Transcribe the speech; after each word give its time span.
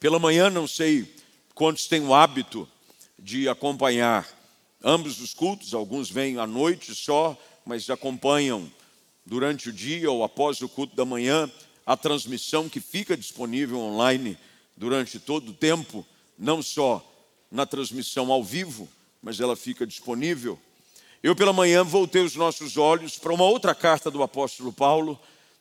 Pela 0.00 0.20
manhã, 0.20 0.48
não 0.48 0.68
sei 0.68 1.12
quantos 1.56 1.88
têm 1.88 2.00
o 2.02 2.14
hábito 2.14 2.68
de 3.18 3.48
acompanhar 3.48 4.26
ambos 4.82 5.20
os 5.20 5.34
cultos, 5.34 5.74
alguns 5.74 6.08
vêm 6.08 6.38
à 6.38 6.46
noite 6.46 6.94
só, 6.94 7.36
mas 7.66 7.90
acompanham 7.90 8.70
durante 9.26 9.68
o 9.68 9.72
dia 9.72 10.08
ou 10.08 10.22
após 10.22 10.62
o 10.62 10.68
culto 10.68 10.94
da 10.94 11.04
manhã 11.04 11.50
a 11.84 11.96
transmissão 11.96 12.68
que 12.68 12.80
fica 12.80 13.16
disponível 13.16 13.80
online 13.80 14.38
durante 14.76 15.18
todo 15.18 15.50
o 15.50 15.54
tempo, 15.54 16.06
não 16.38 16.62
só 16.62 17.04
na 17.50 17.66
transmissão 17.66 18.30
ao 18.30 18.44
vivo, 18.44 18.88
mas 19.20 19.40
ela 19.40 19.56
fica 19.56 19.84
disponível. 19.84 20.56
Eu, 21.20 21.34
pela 21.34 21.52
manhã, 21.52 21.82
voltei 21.82 22.22
os 22.22 22.36
nossos 22.36 22.76
olhos 22.76 23.18
para 23.18 23.32
uma 23.32 23.44
outra 23.44 23.74
carta 23.74 24.12
do 24.12 24.22
apóstolo 24.22 24.72
Paulo, 24.72 25.18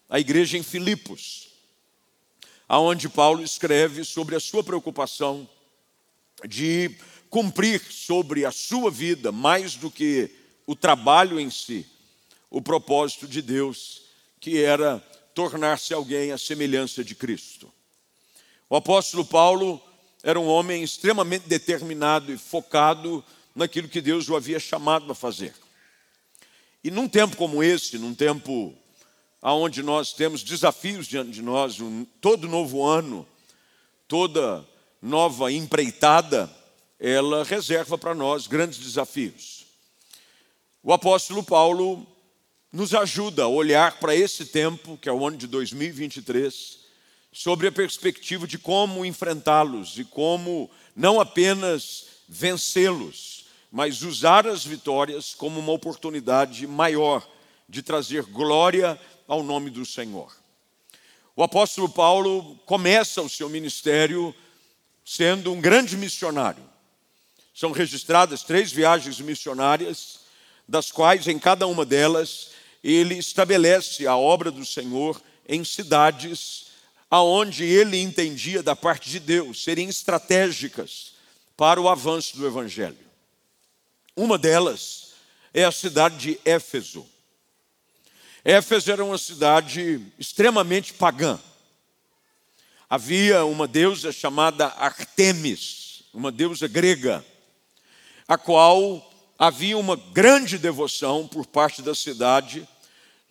à 0.08 0.20
igreja 0.20 0.60
em 0.60 0.64
Filipos, 0.64 1.47
aonde 2.68 3.08
Paulo 3.08 3.44
escreve 3.44 4.04
sobre 4.04 4.36
a 4.36 4.40
sua 4.40 4.64
preocupação 4.64 5.48
de 6.48 6.96
cumprir 7.30 7.82
sobre 7.82 8.46
a 8.46 8.52
sua 8.52 8.92
vida, 8.92 9.32
mais 9.32 9.76
do 9.76 9.90
que 9.90 10.30
o 10.66 10.76
trabalho 10.76 11.40
em 11.40 11.50
si, 11.50 11.86
o 12.50 12.62
propósito 12.62 13.28
de 13.28 13.42
Deus, 13.42 14.04
que 14.40 14.62
era 14.62 15.00
tornar-se 15.34 15.94
alguém 15.94 16.32
à 16.32 16.38
semelhança 16.38 17.04
de 17.04 17.16
Cristo. 17.16 17.72
O 18.70 18.76
apóstolo 18.76 19.24
Paulo 19.24 19.82
era 20.24 20.40
um 20.40 20.48
homem 20.48 20.84
extremamente 20.84 21.48
determinado 21.48 22.34
e 22.34 22.38
focado 22.38 23.24
naquilo 23.56 23.88
que 23.88 24.02
Deus 24.02 24.28
o 24.30 24.36
havia 24.36 24.60
chamado 24.60 25.12
a 25.12 25.16
fazer. 25.16 25.54
E 26.84 26.92
num 26.92 27.08
tempo 27.08 27.36
como 27.38 27.64
esse, 27.64 27.98
num 27.98 28.14
tempo 28.14 28.74
onde 29.42 29.84
nós 29.84 30.14
temos 30.14 30.44
desafios 30.44 31.08
diante 31.08 31.32
de 31.32 31.42
nós, 31.42 31.78
todo 32.20 32.48
novo 32.48 32.86
ano, 32.86 33.28
toda 34.08 34.66
nova 35.02 35.52
empreitada, 35.52 36.50
ela 37.00 37.44
reserva 37.44 37.98
para 37.98 38.16
nós 38.16 38.48
grandes 38.48 38.80
desafios. 38.80 39.66
O 40.82 40.92
apóstolo 40.92 41.44
Paulo 41.44 42.06
nos 42.72 42.94
ajuda 42.94 43.44
a 43.44 43.48
olhar 43.48 44.00
para 44.00 44.16
esse 44.16 44.46
tempo, 44.46 44.98
que 44.98 45.08
é 45.08 45.12
o 45.12 45.26
ano 45.26 45.38
de 45.38 45.48
2023, 45.48 46.80
sobre 47.32 47.68
a 47.68 47.72
perspectiva 47.72 48.48
de 48.48 48.58
como 48.58 49.06
enfrentá-los 49.06 49.98
e 50.00 50.04
como 50.04 50.70
não 50.96 51.20
apenas 51.20 52.06
vencê-los, 52.28 53.46
mas 53.72 54.02
usar 54.02 54.48
as 54.48 54.66
vitórias 54.66 55.36
como 55.36 55.60
uma 55.60 55.72
oportunidade 55.72 56.66
maior 56.66 57.28
de 57.70 57.84
trazer 57.84 58.24
glória 58.24 59.00
ao 59.28 59.44
nome 59.44 59.70
do 59.70 59.86
Senhor. 59.86 60.36
O 61.36 61.44
apóstolo 61.44 61.90
Paulo 61.90 62.58
começa 62.66 63.22
o 63.22 63.30
seu 63.30 63.50
ministério 63.50 64.34
sendo 65.06 65.54
um 65.54 65.62
grande 65.62 65.96
missionário. 65.96 66.64
São 67.54 67.72
registradas 67.72 68.44
três 68.44 68.72
viagens 68.72 69.20
missionárias, 69.20 70.22
das 70.68 70.92
quais 70.92 71.28
em 71.28 71.38
cada 71.38 71.68
uma 71.68 71.86
delas 71.86 72.52
ele 72.84 73.16
estabelece 73.16 74.08
a 74.08 74.16
obra 74.16 74.50
do 74.50 74.66
Senhor 74.66 75.22
em 75.48 75.64
cidades 75.64 76.68
aonde 77.10 77.64
ele 77.64 78.02
entendia 78.02 78.62
da 78.62 78.76
parte 78.76 79.10
de 79.10 79.20
Deus 79.20 79.64
serem 79.64 79.88
estratégicas 79.88 81.14
para 81.56 81.80
o 81.80 81.88
avanço 81.88 82.38
do 82.38 82.46
evangelho. 82.46 82.98
Uma 84.16 84.38
delas 84.38 85.14
é 85.54 85.64
a 85.64 85.72
cidade 85.72 86.18
de 86.18 86.40
Éfeso. 86.44 87.06
Éfeso 88.50 88.90
era 88.90 89.04
uma 89.04 89.18
cidade 89.18 90.00
extremamente 90.18 90.94
pagã. 90.94 91.38
Havia 92.90 93.44
uma 93.44 93.68
deusa 93.68 94.10
chamada 94.10 94.68
Artemis, 94.68 96.04
uma 96.14 96.32
deusa 96.32 96.66
grega, 96.66 97.26
a 98.26 98.38
qual 98.38 99.06
havia 99.38 99.78
uma 99.78 99.98
grande 99.98 100.58
devoção 100.58 101.28
por 101.28 101.46
parte 101.46 101.82
da 101.82 101.94
cidade, 101.94 102.66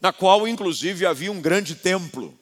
na 0.02 0.12
qual 0.12 0.46
inclusive 0.46 1.06
havia 1.06 1.32
um 1.32 1.40
grande 1.40 1.76
templo. 1.76 2.38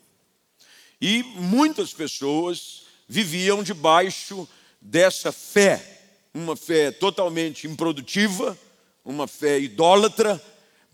E 1.01 1.23
muitas 1.23 1.93
pessoas 1.93 2.87
viviam 3.07 3.63
debaixo 3.63 4.49
dessa 4.81 5.31
fé, 5.31 6.09
uma 6.35 6.57
fé 6.57 6.91
totalmente 6.91 7.69
improdutiva, 7.69 8.59
uma 9.05 9.29
fé 9.29 9.61
idólatra, 9.61 10.43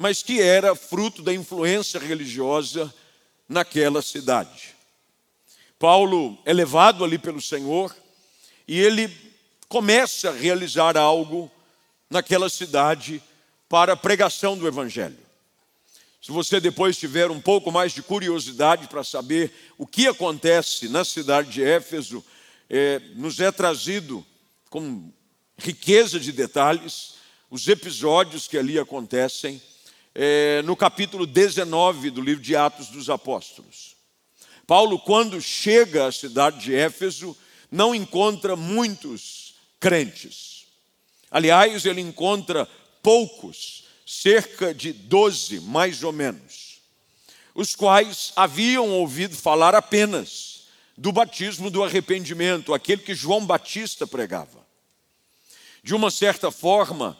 mas 0.01 0.23
que 0.23 0.41
era 0.41 0.75
fruto 0.75 1.21
da 1.21 1.31
influência 1.31 2.01
religiosa 2.01 2.91
naquela 3.47 4.01
cidade. 4.01 4.75
Paulo 5.79 6.39
é 6.47 6.55
levado 6.55 7.05
ali 7.05 7.19
pelo 7.19 7.39
Senhor 7.39 7.95
e 8.67 8.81
ele 8.81 9.15
começa 9.69 10.31
a 10.31 10.33
realizar 10.33 10.97
algo 10.97 11.53
naquela 12.09 12.49
cidade 12.49 13.23
para 13.69 13.93
a 13.93 13.97
pregação 13.97 14.57
do 14.57 14.67
Evangelho. 14.67 15.19
Se 16.23 16.33
você 16.33 16.63
depois 16.63 16.97
tiver 16.97 17.31
um 17.31 17.41
pouco 17.41 17.71
mais 17.71 17.93
de 17.93 18.03
curiosidade 18.03 18.89
para 18.89 19.05
saber 19.05 19.53
o 19.77 19.87
que 19.87 20.07
acontece 20.07 20.89
na 20.89 21.05
cidade 21.05 21.51
de 21.51 21.63
Éfeso, 21.63 22.25
é, 22.71 23.03
nos 23.17 23.39
é 23.39 23.53
trazido 23.53 24.25
com 24.71 25.13
riqueza 25.59 26.19
de 26.19 26.33
detalhes 26.33 27.17
os 27.51 27.69
episódios 27.69 28.49
que 28.49 28.57
ali 28.57 28.79
acontecem 28.79 29.61
é, 30.23 30.61
no 30.67 30.77
capítulo 30.77 31.27
19 31.27 32.11
do 32.11 32.21
livro 32.21 32.43
de 32.43 32.55
Atos 32.55 32.89
dos 32.89 33.09
Apóstolos. 33.09 33.97
Paulo, 34.67 34.99
quando 34.99 35.41
chega 35.41 36.07
à 36.07 36.13
cidade 36.13 36.61
de 36.61 36.75
Éfeso, 36.75 37.35
não 37.71 37.95
encontra 37.95 38.55
muitos 38.55 39.55
crentes. 39.81 40.67
Aliás, 41.31 41.87
ele 41.87 42.03
encontra 42.03 42.69
poucos 43.03 43.85
cerca 44.07 44.75
de 44.75 44.93
doze, 44.93 45.59
mais 45.59 46.03
ou 46.03 46.13
menos, 46.13 46.83
os 47.55 47.75
quais 47.75 48.35
haviam 48.37 48.91
ouvido 48.91 49.35
falar 49.35 49.75
apenas 49.75 50.65
do 50.99 51.13
batismo 51.13 51.71
do 51.71 51.83
arrependimento, 51.83 52.75
aquele 52.75 53.01
que 53.01 53.15
João 53.15 53.47
Batista 53.47 54.07
pregava. 54.07 54.67
De 55.83 55.95
uma 55.95 56.11
certa 56.11 56.51
forma, 56.51 57.17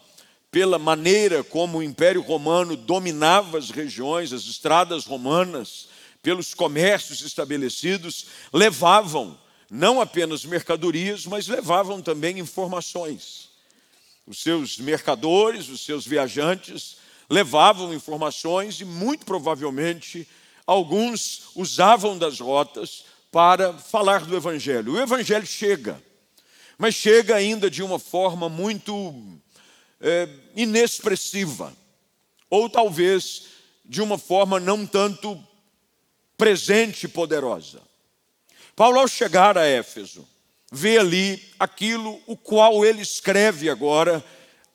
pela 0.51 0.79
maneira 0.79 1.45
como 1.45 1.79
o 1.79 1.83
Império 1.83 2.21
Romano 2.21 2.77
dominava 2.77 3.59
as 3.59 3.71
regiões, 3.71 4.33
as 4.33 4.43
estradas 4.45 5.05
romanas, 5.05 5.89
pelos 6.23 6.55
comércios 6.55 7.23
estabelecidos, 7.23 8.27
levavam 8.53 9.39
não 9.71 10.01
apenas 10.01 10.45
mercadorias, 10.45 11.27
mas 11.27 11.47
levavam 11.47 12.03
também 12.03 12.39
informações 12.39 13.51
os 14.31 14.41
seus 14.43 14.79
mercadores, 14.79 15.69
os 15.69 15.85
seus 15.85 16.07
viajantes 16.07 16.99
levavam 17.29 17.93
informações 17.93 18.81
e, 18.81 18.85
muito 18.85 19.27
provavelmente, 19.27 20.27
alguns 20.65 21.51
usavam 21.57 22.17
das 22.17 22.39
rotas 22.39 23.05
para 23.33 23.73
falar 23.73 24.25
do 24.25 24.37
Evangelho. 24.37 24.93
O 24.93 25.01
Evangelho 25.01 25.47
chega, 25.47 26.01
mas 26.79 26.95
chega 26.95 27.35
ainda 27.35 27.69
de 27.69 27.83
uma 27.83 27.99
forma 27.99 28.49
muito 28.49 28.93
é, 30.01 30.29
inexpressiva, 30.57 31.73
ou 32.49 32.69
talvez 32.69 33.45
de 33.85 34.01
uma 34.01 34.17
forma 34.17 34.59
não 34.59 34.87
tanto 34.87 35.43
presente 36.37 37.05
e 37.05 37.09
poderosa. 37.09 37.83
Paulo, 38.75 38.99
ao 38.99 39.09
chegar 39.09 39.59
a 39.59 39.67
Éfeso, 39.67 40.27
vê 40.73 40.99
ali 40.99 41.43
aquilo 41.59 42.21
o 42.27 42.37
qual 42.37 42.85
ele 42.85 43.03
escreve 43.03 43.69
agora 43.69 44.25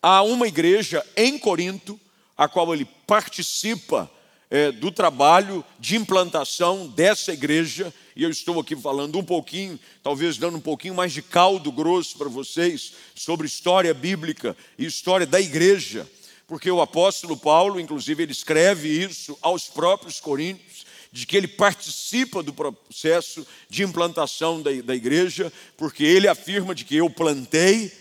a 0.01 0.21
uma 0.21 0.47
igreja 0.47 1.03
em 1.15 1.39
Corinto, 1.39 1.99
a 2.37 2.47
qual 2.47 2.73
ele 2.73 2.85
participa 3.07 4.11
é, 4.49 4.71
do 4.71 4.91
trabalho 4.91 5.63
de 5.79 5.95
implantação 5.95 6.87
dessa 6.87 7.33
igreja, 7.33 7.93
e 8.15 8.23
eu 8.23 8.29
estou 8.29 8.59
aqui 8.59 8.75
falando 8.75 9.17
um 9.17 9.23
pouquinho, 9.23 9.79
talvez 10.01 10.37
dando 10.37 10.57
um 10.57 10.61
pouquinho 10.61 10.95
mais 10.95 11.11
de 11.11 11.21
caldo 11.21 11.71
grosso 11.71 12.17
para 12.17 12.29
vocês 12.29 12.93
sobre 13.13 13.47
história 13.47 13.93
bíblica 13.93 14.55
e 14.77 14.85
história 14.85 15.25
da 15.25 15.41
igreja, 15.41 16.09
porque 16.47 16.69
o 16.69 16.81
apóstolo 16.81 17.35
Paulo, 17.35 17.79
inclusive, 17.79 18.23
ele 18.23 18.31
escreve 18.31 18.87
isso 18.87 19.37
aos 19.41 19.67
próprios 19.67 20.19
coríntios 20.19 20.85
de 21.11 21.25
que 21.25 21.37
ele 21.37 21.47
participa 21.47 22.43
do 22.43 22.53
processo 22.53 23.47
de 23.69 23.83
implantação 23.83 24.61
da, 24.61 24.69
da 24.81 24.93
igreja, 24.93 25.51
porque 25.77 26.03
ele 26.03 26.27
afirma 26.27 26.75
de 26.75 26.83
que 26.83 26.97
eu 26.97 27.09
plantei, 27.09 27.91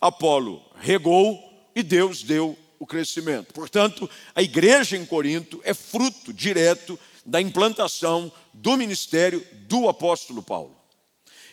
Apolo 0.00 0.60
regou 0.80 1.38
e 1.76 1.82
Deus 1.82 2.22
deu 2.22 2.58
o 2.82 2.86
crescimento. 2.86 3.54
Portanto, 3.54 4.10
a 4.34 4.42
igreja 4.42 4.96
em 4.96 5.06
Corinto 5.06 5.60
é 5.62 5.72
fruto 5.72 6.32
direto 6.32 6.98
da 7.24 7.40
implantação 7.40 8.32
do 8.52 8.76
ministério 8.76 9.46
do 9.68 9.88
apóstolo 9.88 10.42
Paulo. 10.42 10.76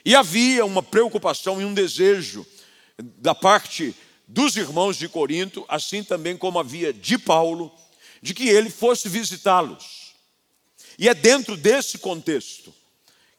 E 0.03 0.15
havia 0.15 0.65
uma 0.65 0.81
preocupação 0.81 1.61
e 1.61 1.65
um 1.65 1.71
desejo 1.71 2.43
da 2.97 3.35
parte 3.35 3.95
dos 4.27 4.55
irmãos 4.55 4.97
de 4.97 5.07
Corinto, 5.07 5.63
assim 5.69 6.03
também 6.03 6.35
como 6.35 6.57
havia 6.57 6.91
de 6.91 7.15
Paulo, 7.19 7.71
de 8.23 8.33
que 8.33 8.49
ele 8.49 8.71
fosse 8.71 9.07
visitá-los 9.07 9.99
e 10.97 11.07
é 11.07 11.13
dentro 11.13 11.55
desse 11.55 11.99
contexto 11.99 12.73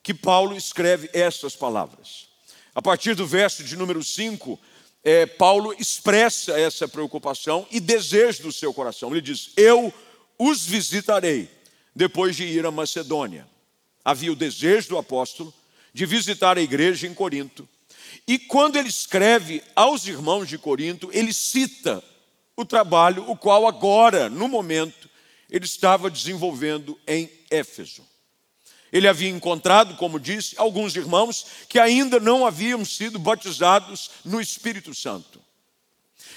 que 0.01 0.15
Paulo 0.15 0.57
escreve 0.57 1.11
essas 1.13 1.57
palavras. 1.57 2.29
A 2.73 2.81
partir 2.81 3.17
do 3.17 3.27
verso 3.27 3.65
de 3.65 3.77
número 3.77 4.03
5, 4.05 4.59
é, 5.03 5.27
Paulo 5.27 5.75
expressa 5.79 6.59
essa 6.59 6.87
preocupação 6.87 7.67
e 7.71 7.81
desejo 7.81 8.43
do 8.43 8.53
seu 8.53 8.73
coração. 8.73 9.11
Ele 9.11 9.21
diz: 9.21 9.51
Eu 9.57 9.93
os 10.39 10.65
visitarei 10.65 11.49
depois 11.95 12.37
de 12.37 12.45
ir 12.45 12.65
à 12.65 12.71
Macedônia. 12.71 13.47
Havia 14.05 14.33
o 14.33 14.37
desejo 14.37 14.91
do 14.91 14.99
apóstolo 14.99 15.53
de 15.93 16.07
visitar 16.07 16.57
a 16.57 16.63
igreja 16.63 17.07
em 17.07 17.15
Corinto. 17.15 17.69
E 18.27 18.39
quando 18.39 18.77
ele 18.77 18.89
escreve 18.89 19.63
aos 19.75 20.07
irmãos 20.07 20.49
de 20.49 20.59
Corinto, 20.59 21.11
ele 21.13 21.33
cita 21.33 22.03
o 22.57 22.65
trabalho 22.65 23.29
o 23.29 23.37
qual 23.37 23.67
agora, 23.67 24.29
no 24.29 24.49
momento, 24.49 25.09
ele 25.51 25.65
estava 25.65 26.11
desenvolvendo 26.11 26.99
em 27.07 27.31
Éfeso. 27.51 28.07
Ele 28.93 29.07
havia 29.07 29.29
encontrado, 29.29 29.97
como 29.97 30.19
disse, 30.19 30.55
alguns 30.59 30.97
irmãos 30.97 31.47
que 31.69 31.79
ainda 31.79 32.19
não 32.19 32.47
haviam 32.47 32.85
sido 32.85 33.19
batizados 33.19 34.11
no 34.25 34.41
Espírito 34.41 34.95
Santo. 34.95 35.41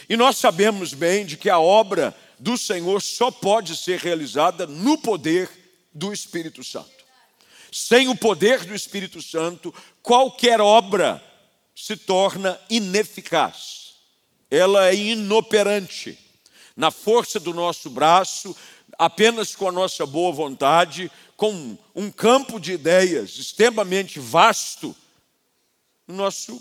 E 0.08 0.16
nós 0.16 0.38
sabemos 0.38 0.94
bem 0.94 1.26
de 1.26 1.38
que 1.38 1.50
a 1.50 1.60
obra 1.60 2.16
do 2.38 2.58
Senhor 2.58 3.02
só 3.02 3.32
pode 3.32 3.76
ser 3.76 4.00
realizada 4.00 4.68
no 4.68 4.98
poder 4.98 5.50
do 5.94 6.12
Espírito 6.12 6.64
Santo. 6.64 6.92
Sem 7.72 8.08
o 8.08 8.16
poder 8.16 8.66
do 8.66 8.76
Espírito 8.76 9.22
Santo, 9.22 9.74
qualquer 10.02 10.62
obra 10.62 11.24
se 11.76 11.98
torna 11.98 12.60
ineficaz. 12.70 13.96
Ela 14.50 14.90
é 14.90 14.96
inoperante. 14.96 16.20
Na 16.76 16.92
força 16.92 17.40
do 17.40 17.54
nosso 17.54 17.90
braço, 17.90 18.56
apenas 18.98 19.56
com 19.56 19.68
a 19.68 19.72
nossa 19.72 20.06
boa 20.06 20.32
vontade, 20.32 21.12
com 21.36 21.78
um 21.96 22.12
campo 22.12 22.60
de 22.60 22.74
ideias 22.74 23.38
extremamente 23.38 24.20
vasto, 24.20 24.96
nosso, 26.08 26.60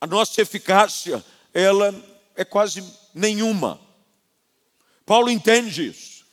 a 0.00 0.06
nossa 0.06 0.40
eficácia 0.42 1.24
ela 1.52 1.94
é 2.36 2.44
quase 2.44 2.84
nenhuma. 3.14 3.80
Paulo 5.04 5.30
entende 5.30 5.88
isso. 5.88 6.24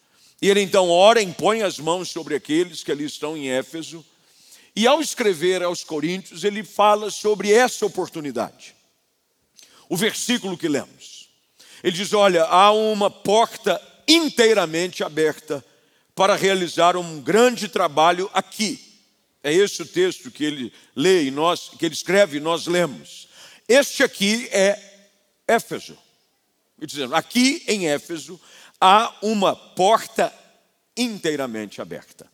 E 0.42 0.50
ele 0.50 0.62
então 0.62 0.90
ora, 0.90 1.22
impõe 1.22 1.64
as 1.64 1.80
mãos 1.80 2.10
sobre 2.10 2.36
aqueles 2.36 2.84
que 2.84 2.92
ali 2.92 3.06
estão 3.06 3.38
em 3.38 3.50
Éfeso, 3.50 4.06
e 4.76 4.86
ao 4.86 5.00
escrever 5.00 5.64
aos 5.64 5.84
Coríntios, 5.84 6.44
ele 6.44 6.64
fala 6.64 7.10
sobre 7.10 7.52
essa 7.52 7.86
oportunidade. 7.86 8.76
O 9.88 9.96
versículo 9.96 10.58
que 10.58 10.68
lemos. 10.68 11.30
Ele 11.82 11.96
diz: 11.96 12.12
Olha, 12.12 12.44
há 12.44 12.72
uma 12.72 13.10
porta 13.10 13.82
inteiramente 14.08 15.04
aberta 15.04 15.64
para 16.14 16.36
realizar 16.36 16.96
um 16.96 17.22
grande 17.22 17.68
trabalho 17.68 18.30
aqui. 18.34 18.80
É 19.44 19.54
esse 19.54 19.82
o 19.82 19.86
texto 19.86 20.32
que 20.32 20.44
ele 20.44 20.74
lê 20.96 21.26
e 21.26 21.32
nós, 21.32 21.70
que 21.78 21.86
ele 21.86 21.94
escreve 21.94 22.38
e 22.38 22.40
nós 22.40 22.66
lemos. 22.66 23.28
Este 23.68 24.02
aqui 24.04 24.48
é 24.52 24.80
Éfeso. 25.48 25.98
E 26.82 26.86
dizendo, 26.86 27.16
aqui 27.16 27.64
em 27.68 27.88
Éfeso 27.88 28.40
há 28.80 29.14
uma 29.22 29.56
porta 29.56 30.34
inteiramente 30.98 31.82
aberta. 31.82 32.28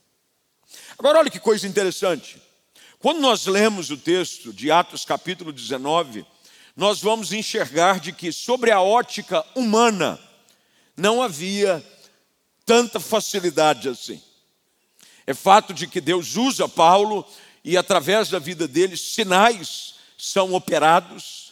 Agora 0.98 1.20
olha 1.20 1.30
que 1.30 1.40
coisa 1.40 1.68
interessante. 1.68 2.42
Quando 3.00 3.20
nós 3.20 3.46
lemos 3.46 3.90
o 3.90 3.98
texto 3.98 4.54
de 4.54 4.72
Atos 4.72 5.04
capítulo 5.04 5.52
19, 5.52 6.26
nós 6.76 7.02
vamos 7.02 7.34
enxergar 7.34 8.00
de 8.00 8.14
que 8.14 8.32
sobre 8.32 8.72
a 8.72 8.82
ótica 8.82 9.44
humana 9.56 10.20
não 10.96 11.22
havia 11.22 11.84
tanta 12.66 13.00
facilidade 13.00 13.90
assim. 13.90 14.22
É 15.26 15.34
fato 15.34 15.74
de 15.74 15.88
que 15.88 16.02
Deus 16.02 16.36
usa 16.36 16.68
Paulo 16.68 17.26
e 17.64 17.78
através 17.78 18.30
da 18.30 18.40
vida 18.40 18.68
dele 18.68 18.98
sinais 18.98 19.96
são 20.18 20.54
operados. 20.54 21.52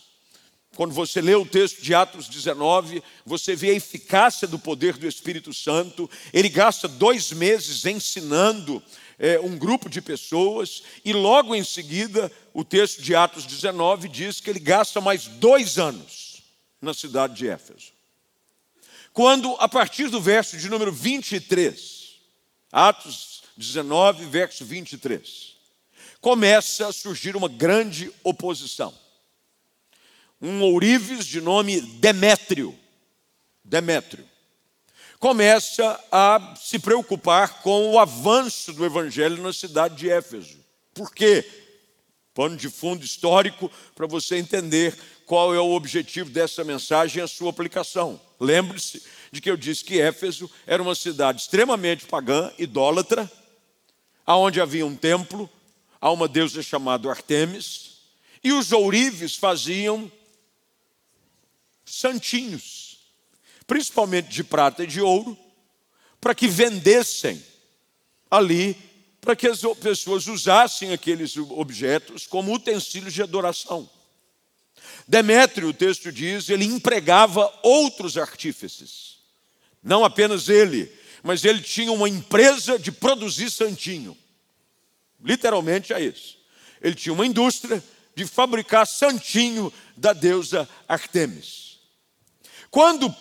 Quando 0.76 0.94
você 0.94 1.22
lê 1.22 1.36
o 1.36 1.46
texto 1.46 1.82
de 1.82 1.94
Atos 1.94 2.28
19, 2.28 3.04
você 3.26 3.56
vê 3.56 3.72
a 3.72 3.76
eficácia 3.76 4.48
do 4.48 4.58
poder 4.58 4.98
do 4.98 5.08
Espírito 5.08 5.54
Santo. 5.54 6.10
Ele 6.32 6.50
gasta 6.50 6.88
dois 6.88 7.32
meses 7.32 7.86
ensinando 7.86 8.82
é, 9.20 9.40
um 9.40 9.58
grupo 9.58 9.90
de 9.90 10.02
pessoas, 10.02 10.82
e 11.04 11.12
logo 11.12 11.54
em 11.54 11.64
seguida, 11.64 12.32
o 12.54 12.64
texto 12.64 13.02
de 13.02 13.14
Atos 13.14 13.46
19 13.46 14.08
diz 14.08 14.40
que 14.40 14.50
ele 14.50 14.60
gasta 14.60 15.02
mais 15.02 15.26
dois 15.26 15.78
anos 15.78 16.42
na 16.82 16.94
cidade 16.94 17.36
de 17.36 17.50
Éfeso. 17.50 17.99
Quando, 19.14 19.56
a 19.60 19.68
partir 19.68 20.10
do 20.10 20.22
verso 20.22 20.58
de 20.58 20.70
número 20.70 20.92
23, 20.92 22.20
Atos 22.72 23.44
19, 23.58 24.26
verso 24.26 24.64
23, 24.64 25.56
começa 26.22 26.88
a 26.88 26.94
surgir 26.94 27.36
uma 27.36 27.50
grande 27.50 28.12
oposição. 28.24 28.94
Um 30.42 30.62
ourives 30.62 31.26
de 31.26 31.42
nome 31.42 31.82
Demétrio, 31.82 32.78
Demétrio, 33.64 34.26
começa 35.20 36.00
a 36.12 36.56
se 36.56 36.80
preocupar 36.80 37.62
com 37.62 37.92
o 37.92 38.00
avanço 38.00 38.72
do 38.72 38.86
evangelho 38.86 39.44
na 39.44 39.52
cidade 39.52 39.96
de 39.96 40.10
Éfeso. 40.10 40.58
Por 40.94 41.14
quê? 41.14 41.46
Pano 42.34 42.56
de 42.56 42.70
fundo 42.70 43.04
histórico 43.04 43.70
para 43.94 44.08
você 44.08 44.38
entender 44.38 44.98
qual 45.30 45.54
é 45.54 45.60
o 45.60 45.76
objetivo 45.76 46.32
dessa 46.32 46.64
mensagem 46.64 47.20
e 47.20 47.24
a 47.24 47.28
sua 47.28 47.52
aplicação. 47.52 48.20
Lembre-se 48.40 49.04
de 49.32 49.40
que 49.40 49.48
eu 49.48 49.56
disse 49.56 49.84
que 49.84 50.02
Éfeso 50.02 50.50
era 50.66 50.82
uma 50.82 50.96
cidade 50.96 51.42
extremamente 51.42 52.08
pagã, 52.08 52.52
idólatra, 52.58 53.32
aonde 54.26 54.60
havia 54.60 54.84
um 54.84 54.96
templo 54.96 55.48
a 56.02 56.10
uma 56.10 56.28
deusa 56.28 56.64
chamada 56.64 57.08
Artemis, 57.08 58.00
e 58.44 58.52
os 58.52 58.72
ourives 58.72 59.36
faziam 59.36 60.12
santinhos, 61.86 62.98
principalmente 63.68 64.30
de 64.30 64.44
prata 64.44 64.84
e 64.84 64.88
de 64.88 65.00
ouro, 65.00 65.38
para 66.20 66.34
que 66.34 66.48
vendessem 66.48 67.40
ali, 68.32 68.76
para 69.22 69.36
que 69.36 69.48
as 69.48 69.62
pessoas 69.80 70.26
usassem 70.26 70.92
aqueles 70.92 71.38
objetos 71.38 72.26
como 72.26 72.52
utensílios 72.52 73.14
de 73.14 73.22
adoração. 73.22 73.88
Demétrio, 75.10 75.70
o 75.70 75.74
texto 75.74 76.12
diz, 76.12 76.50
ele 76.50 76.66
empregava 76.66 77.52
outros 77.64 78.16
artífices. 78.16 79.18
Não 79.82 80.06
apenas 80.06 80.50
ele, 80.50 80.88
mas 81.24 81.44
ele 81.44 81.62
tinha 81.62 81.92
uma 81.92 82.08
empresa 82.08 82.78
de 82.78 82.92
produzir 82.92 83.50
santinho. 83.50 84.16
Literalmente 85.20 85.92
é 85.94 86.00
isso. 86.00 86.38
Ele 86.80 86.94
tinha 86.94 87.12
uma 87.12 87.26
indústria 87.26 87.84
de 88.14 88.24
fabricar 88.28 88.86
santinho 88.86 89.74
da 89.98 90.14
deusa 90.14 90.70
Artemis. 90.88 91.80
Quando 92.70 93.12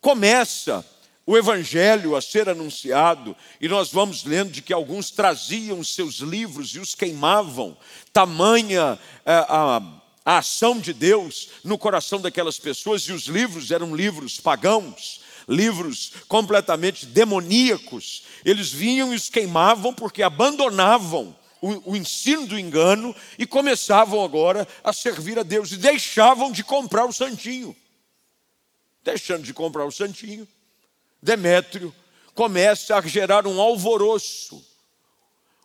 começa 0.00 0.82
o 1.26 1.36
evangelho 1.36 2.16
a 2.16 2.22
ser 2.22 2.48
anunciado, 2.48 3.36
e 3.60 3.68
nós 3.68 3.92
vamos 3.92 4.24
lendo 4.24 4.50
de 4.50 4.62
que 4.62 4.72
alguns 4.72 5.10
traziam 5.10 5.84
seus 5.84 6.20
livros 6.20 6.70
e 6.70 6.78
os 6.78 6.94
queimavam, 6.94 7.76
tamanha 8.14 8.98
eh, 9.26 9.46
a 9.46 10.00
a 10.24 10.38
ação 10.38 10.78
de 10.78 10.92
Deus 10.92 11.50
no 11.62 11.76
coração 11.76 12.20
daquelas 12.20 12.58
pessoas, 12.58 13.02
e 13.02 13.12
os 13.12 13.24
livros 13.24 13.70
eram 13.70 13.94
livros 13.94 14.40
pagãos, 14.40 15.20
livros 15.48 16.12
completamente 16.26 17.04
demoníacos. 17.04 18.24
Eles 18.44 18.72
vinham 18.72 19.12
e 19.12 19.16
os 19.16 19.28
queimavam 19.28 19.92
porque 19.92 20.22
abandonavam 20.22 21.36
o, 21.60 21.92
o, 21.92 21.96
ensino 21.96 22.46
do 22.46 22.58
engano 22.58 23.14
e 23.38 23.46
começavam 23.46 24.24
agora 24.24 24.66
a 24.82 24.92
servir 24.92 25.38
a 25.38 25.42
Deus 25.42 25.72
e 25.72 25.76
deixavam 25.76 26.50
de 26.50 26.64
comprar 26.64 27.04
o 27.04 27.12
santinho. 27.12 27.76
Deixando 29.02 29.42
de 29.42 29.52
comprar 29.52 29.84
o 29.84 29.92
santinho, 29.92 30.48
Demétrio 31.22 31.94
começa 32.34 32.96
a 32.96 33.00
gerar 33.00 33.46
um 33.46 33.60
alvoroço, 33.60 34.62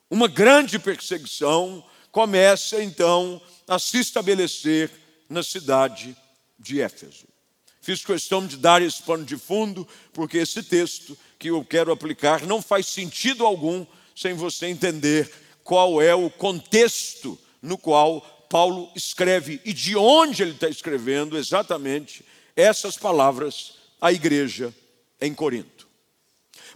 uma 0.10 0.28
grande 0.28 0.80
perseguição, 0.80 1.84
começa 2.12 2.84
então 2.84 3.42
a 3.68 3.78
se 3.78 4.00
estabelecer 4.00 4.92
na 5.30 5.44
cidade 5.44 6.16
de 6.58 6.82
Éfeso. 6.82 7.28
Fiz 7.82 8.04
questão 8.04 8.46
de 8.46 8.58
dar 8.58 8.82
esse 8.82 9.01
pano 9.01 9.24
de 9.24 9.38
fundo, 9.38 9.88
porque 10.13 10.38
esse 10.38 10.62
texto 10.62 11.18
que 11.38 11.50
eu 11.50 11.63
quero 11.63 11.92
aplicar 11.92 12.46
não 12.46 12.62
faz 12.62 12.88
sentido 12.88 13.46
algum 13.46 13.86
sem 14.16 14.34
você 14.34 14.68
entender 14.68 15.32
qual 15.63 16.01
é 16.01 16.13
o 16.13 16.30
contexto 16.30 17.39
no 17.62 17.78
qual 17.78 18.22
Paulo 18.50 18.92
escreve 18.96 19.62
e 19.63 19.72
de 19.72 19.96
onde 19.96 20.42
ele 20.42 20.51
está 20.51 20.68
escrevendo 20.68 21.38
exatamente 21.38 22.25
essas 22.56 22.98
palavras 22.98 23.75
à 24.01 24.12
igreja 24.12 24.74
em 25.22 25.34
Corinto. 25.34 25.88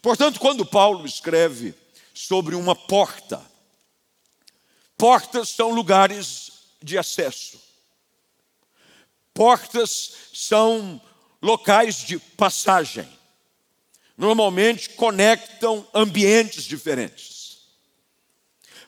Portanto, 0.02 0.40
quando 0.40 0.66
Paulo 0.66 1.06
escreve 1.06 1.74
sobre 2.14 2.56
uma 2.56 2.76
porta, 2.76 3.42
portas 5.04 5.50
são 5.50 5.72
lugares 5.72 6.50
de 6.82 6.98
acesso. 6.98 7.60
Portas 9.34 10.14
são 10.34 11.02
locais 11.42 11.98
de 12.06 12.18
passagem. 12.18 13.06
Normalmente 14.18 14.92
conectam 14.92 15.86
ambientes 15.94 16.64
diferentes. 16.64 17.58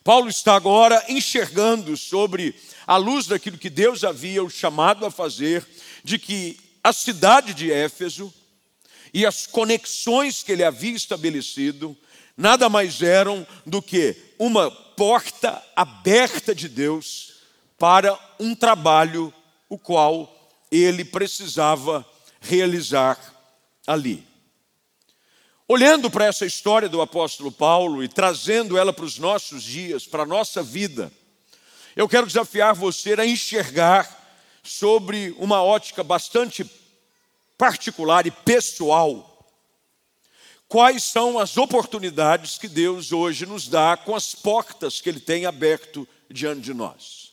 Paulo 0.05 0.29
está 0.29 0.55
agora 0.55 1.03
enxergando 1.09 1.97
sobre 1.97 2.55
a 2.87 2.95
luz 2.95 3.27
daquilo 3.27 3.57
que 3.57 3.69
Deus 3.69 4.05
havia 4.05 4.41
o 4.41 4.49
chamado 4.49 5.05
a 5.05 5.11
fazer, 5.11 5.67
de 6.01 6.17
que 6.17 6.57
a 6.81 6.93
cidade 6.93 7.53
de 7.53 7.73
Éfeso 7.73 8.33
e 9.13 9.25
as 9.25 9.45
conexões 9.45 10.43
que 10.43 10.53
ele 10.53 10.63
havia 10.63 10.95
estabelecido 10.95 11.93
nada 12.37 12.69
mais 12.69 13.01
eram 13.01 13.45
do 13.65 13.81
que 13.81 14.15
uma 14.39 14.84
porta 14.95 15.61
aberta 15.75 16.53
de 16.55 16.69
Deus 16.69 17.35
para 17.77 18.17
um 18.39 18.55
trabalho 18.55 19.33
o 19.69 19.77
qual 19.77 20.33
ele 20.71 21.03
precisava 21.03 22.05
realizar 22.39 23.19
ali. 23.85 24.25
Olhando 25.67 26.11
para 26.11 26.25
essa 26.25 26.45
história 26.45 26.87
do 26.87 27.01
apóstolo 27.01 27.51
Paulo 27.51 28.03
e 28.03 28.07
trazendo 28.07 28.77
ela 28.77 28.93
para 28.93 29.05
os 29.05 29.17
nossos 29.17 29.63
dias, 29.63 30.05
para 30.05 30.23
a 30.23 30.27
nossa 30.27 30.61
vida, 30.61 31.11
eu 31.95 32.07
quero 32.07 32.27
desafiar 32.27 32.75
você 32.75 33.13
a 33.13 33.25
enxergar 33.25 34.23
sobre 34.61 35.35
uma 35.37 35.63
ótica 35.63 36.03
bastante 36.03 36.69
particular 37.57 38.27
e 38.27 38.31
pessoal 38.31 39.34
quais 40.75 41.05
são 41.05 41.39
as 41.39 41.55
oportunidades 41.55 42.57
que 42.57 42.67
Deus 42.67 43.13
hoje 43.13 43.45
nos 43.45 43.65
dá 43.65 43.95
com 43.95 44.13
as 44.13 44.35
portas 44.35 44.99
que 44.99 45.07
Ele 45.07 45.21
tem 45.21 45.45
aberto 45.45 46.05
diante 46.29 46.59
de 46.63 46.73
nós. 46.73 47.31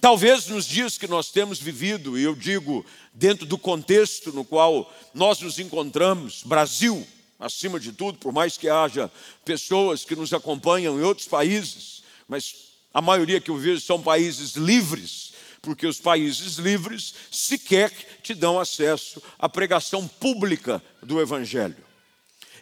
Talvez 0.00 0.46
nos 0.46 0.64
dias 0.64 0.96
que 0.96 1.08
nós 1.08 1.32
temos 1.32 1.58
vivido, 1.58 2.16
e 2.16 2.22
eu 2.22 2.36
digo 2.36 2.86
dentro 3.12 3.46
do 3.46 3.58
contexto 3.58 4.32
no 4.32 4.44
qual 4.44 4.88
nós 5.12 5.40
nos 5.40 5.58
encontramos, 5.58 6.44
Brasil, 6.44 7.04
acima 7.36 7.80
de 7.80 7.90
tudo, 7.90 8.16
por 8.16 8.32
mais 8.32 8.56
que 8.56 8.68
haja 8.68 9.10
pessoas 9.44 10.04
que 10.04 10.14
nos 10.14 10.32
acompanham 10.32 11.00
em 11.00 11.02
outros 11.02 11.26
países, 11.26 12.04
mas 12.28 12.54
a 12.94 13.02
maioria 13.02 13.40
que 13.40 13.50
eu 13.50 13.56
vejo 13.56 13.80
são 13.80 14.00
países 14.00 14.54
livres, 14.54 15.32
porque 15.60 15.84
os 15.84 15.98
países 15.98 16.58
livres 16.58 17.12
sequer 17.28 17.90
te 18.22 18.34
dão 18.34 18.56
acesso 18.56 19.20
à 19.36 19.48
pregação 19.48 20.06
pública 20.06 20.80
do 21.02 21.20
Evangelho. 21.20 21.85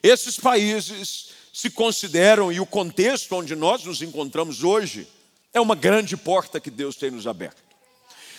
Esses 0.04 0.38
países 0.38 1.30
se 1.50 1.70
consideram, 1.70 2.52
e 2.52 2.60
o 2.60 2.66
contexto 2.66 3.34
onde 3.34 3.56
nós 3.56 3.82
nos 3.84 4.02
encontramos 4.02 4.62
hoje, 4.62 5.08
é 5.50 5.58
uma 5.58 5.74
grande 5.74 6.14
porta 6.14 6.60
que 6.60 6.70
Deus 6.70 6.94
tem 6.94 7.10
nos 7.10 7.26
aberto. 7.26 7.62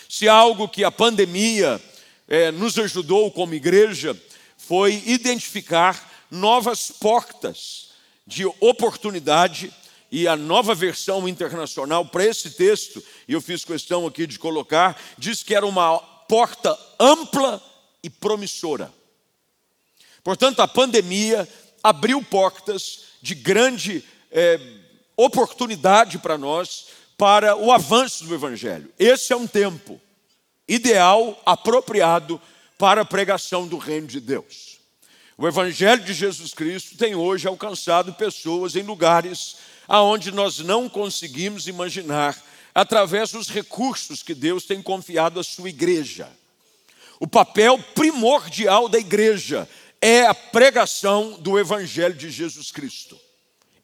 Se 0.08 0.28
algo 0.28 0.68
que 0.68 0.84
a 0.84 0.92
pandemia 0.92 1.82
é, 2.28 2.52
nos 2.52 2.78
ajudou 2.78 3.32
como 3.32 3.52
igreja 3.52 4.16
foi 4.56 5.02
identificar 5.06 6.24
novas 6.30 6.92
portas 6.92 7.88
de 8.24 8.46
oportunidade 8.60 9.74
e 10.08 10.28
a 10.28 10.36
nova 10.36 10.72
versão 10.72 11.28
internacional 11.28 12.06
para 12.06 12.24
esse 12.24 12.50
texto, 12.50 13.02
e 13.26 13.32
eu 13.32 13.40
fiz 13.40 13.64
questão 13.64 14.06
aqui 14.06 14.24
de 14.24 14.38
colocar, 14.38 14.96
diz 15.18 15.42
que 15.42 15.52
era 15.52 15.66
uma 15.66 15.98
porta 15.98 16.78
ampla 17.00 17.60
e 18.04 18.08
promissora. 18.08 18.94
Portanto, 20.26 20.58
a 20.58 20.66
pandemia 20.66 21.48
abriu 21.80 22.20
portas 22.20 23.02
de 23.22 23.32
grande 23.32 24.02
é, 24.32 24.58
oportunidade 25.16 26.18
para 26.18 26.36
nós, 26.36 26.86
para 27.16 27.54
o 27.54 27.70
avanço 27.70 28.24
do 28.24 28.34
Evangelho. 28.34 28.92
Esse 28.98 29.32
é 29.32 29.36
um 29.36 29.46
tempo 29.46 30.00
ideal, 30.66 31.40
apropriado 31.46 32.42
para 32.76 33.02
a 33.02 33.04
pregação 33.04 33.68
do 33.68 33.78
reino 33.78 34.08
de 34.08 34.18
Deus. 34.18 34.80
O 35.38 35.46
Evangelho 35.46 36.02
de 36.02 36.12
Jesus 36.12 36.52
Cristo 36.52 36.96
tem 36.96 37.14
hoje 37.14 37.46
alcançado 37.46 38.12
pessoas 38.12 38.74
em 38.74 38.82
lugares 38.82 39.58
aonde 39.86 40.32
nós 40.32 40.58
não 40.58 40.88
conseguimos 40.88 41.68
imaginar, 41.68 42.36
através 42.74 43.30
dos 43.30 43.48
recursos 43.48 44.24
que 44.24 44.34
Deus 44.34 44.64
tem 44.64 44.82
confiado 44.82 45.38
à 45.38 45.44
sua 45.44 45.68
igreja. 45.68 46.28
O 47.20 47.28
papel 47.28 47.78
primordial 47.94 48.88
da 48.88 48.98
igreja 48.98 49.68
é 50.00 50.26
a 50.26 50.34
pregação 50.34 51.32
do 51.40 51.58
Evangelho 51.58 52.14
de 52.14 52.30
Jesus 52.30 52.70
Cristo. 52.70 53.18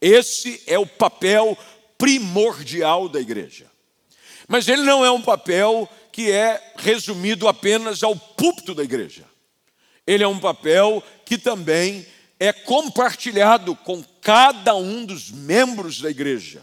Esse 0.01 0.63
é 0.67 0.79
o 0.79 0.87
papel 0.87 1.57
primordial 1.97 3.09
da 3.09 3.21
igreja. 3.21 3.71
Mas 4.49 4.69
ele 4.69 4.83
não 4.83 5.05
é 5.05 5.11
um 5.11 5.23
papel 5.23 5.89
que 6.11 6.31
é 6.31 6.61
resumido 6.77 7.49
apenas 7.49 8.03
ao 8.03 8.15
púlpito 8.17 8.75
da 8.75 8.83
igreja. 8.83 9.25
Ele 10.07 10.25
é 10.25 10.29
um 10.29 10.39
papel 10.39 11.03
que 11.25 11.39
também 11.39 12.05
é 12.39 12.53
compartilhado 12.53 13.77
com 13.77 14.03
cada 14.21 14.75
um 14.75 15.05
dos 15.05 15.31
membros 15.31 16.01
da 16.01 16.11
igreja. 16.11 16.63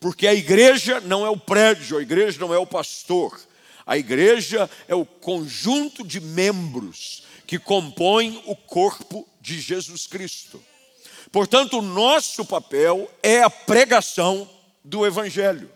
Porque 0.00 0.26
a 0.26 0.34
igreja 0.34 1.00
não 1.00 1.24
é 1.24 1.30
o 1.30 1.36
prédio, 1.36 1.96
a 1.96 2.02
igreja 2.02 2.40
não 2.40 2.52
é 2.52 2.58
o 2.58 2.66
pastor. 2.66 3.40
A 3.86 3.96
igreja 3.96 4.68
é 4.88 4.94
o 4.94 5.06
conjunto 5.06 6.04
de 6.04 6.20
membros 6.20 7.21
que 7.52 7.58
compõem 7.58 8.42
o 8.46 8.56
corpo 8.56 9.28
de 9.38 9.60
Jesus 9.60 10.06
Cristo. 10.06 10.64
Portanto, 11.30 11.80
o 11.80 11.82
nosso 11.82 12.46
papel 12.46 13.10
é 13.22 13.42
a 13.42 13.50
pregação 13.50 14.48
do 14.82 15.04
Evangelho. 15.04 15.70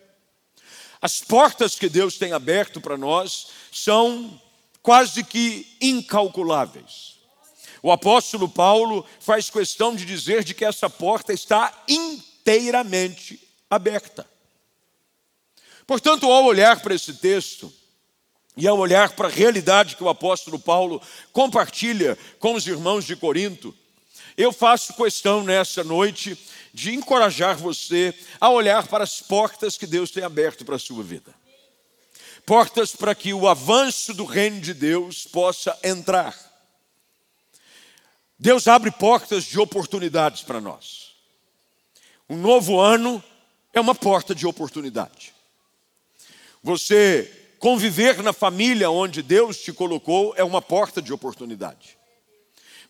As 1.03 1.21
portas 1.21 1.75
que 1.75 1.91
Deus 1.91 2.17
tem 2.17 2.33
aberto 2.33 2.81
para 2.81 2.97
nós 2.97 3.49
são 3.71 4.41
quase 4.81 5.23
que 5.23 5.77
incalculáveis. 5.79 7.19
O 7.83 7.93
apóstolo 7.93 8.49
Paulo 8.49 9.05
faz 9.21 9.51
questão 9.51 9.95
de 9.95 10.07
dizer 10.07 10.45
de 10.45 10.55
que 10.55 10.65
essa 10.65 10.89
porta 10.89 11.35
está 11.35 11.85
inteiramente 11.87 13.39
aberta. 13.69 14.27
Portanto, 15.87 16.25
ao 16.25 16.47
olhar 16.47 16.81
para 16.81 16.95
esse 16.95 17.13
texto, 17.13 17.71
e 18.57 18.67
ao 18.67 18.79
olhar 18.79 19.13
para 19.13 19.29
a 19.29 19.31
realidade 19.31 19.97
que 19.97 20.03
o 20.03 20.09
apóstolo 20.09 20.59
Paulo 20.59 21.03
compartilha 21.33 22.17
com 22.39 22.55
os 22.55 22.67
irmãos 22.67 23.05
de 23.05 23.15
Corinto, 23.15 23.75
eu 24.37 24.53
faço 24.53 24.95
questão 24.95 25.43
nessa 25.45 25.85
noite 25.85 26.39
de 26.73 26.95
encorajar 26.95 27.57
você 27.57 28.15
a 28.41 28.51
olhar 28.51 28.87
para 28.87 29.05
as 29.05 29.21
portas 29.21 29.77
que 29.77 29.87
Deus 29.87 30.11
tem 30.11 30.23
aberto 30.23 30.65
para 30.65 30.77
a 30.77 30.79
sua 30.79 31.03
vida. 31.03 31.35
Portas 32.45 32.95
para 32.95 33.15
que 33.15 33.35
o 33.35 33.49
avanço 33.49 34.15
do 34.15 34.25
reino 34.25 34.61
de 34.61 34.73
Deus 34.73 35.27
possa 35.27 35.77
entrar. 35.83 36.35
Deus 38.39 38.69
abre 38.69 38.91
portas 38.91 39.45
de 39.45 39.59
oportunidades 39.59 40.43
para 40.43 40.61
nós. 40.61 41.13
Um 42.29 42.37
novo 42.37 42.79
ano 42.79 43.23
é 43.73 43.81
uma 43.81 43.95
porta 43.95 44.35
de 44.35 44.47
oportunidade. 44.47 45.35
Você 46.63 47.46
Conviver 47.59 48.23
na 48.23 48.33
família 48.33 48.91
onde 48.91 49.23
Deus 49.23 49.59
te 49.59 49.73
colocou 49.73 50.35
é 50.37 50.45
uma 50.45 50.61
porta 50.61 51.01
de 51.01 51.13
oportunidade. 51.13 51.97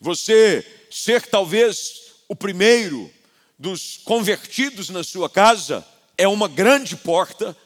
Você 0.00 0.66
ser 0.90 1.22
talvez 1.22 2.14
o 2.28 2.34
primeiro 2.34 3.10
dos 3.58 3.98
convertidos 4.04 4.90
na 4.90 5.02
sua 5.04 5.30
casa 5.30 5.86
é 6.18 6.26
uma 6.26 6.48
grande 6.48 6.96
porta 6.96 7.56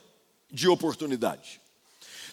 de 0.51 0.69
oportunidade. 0.69 1.61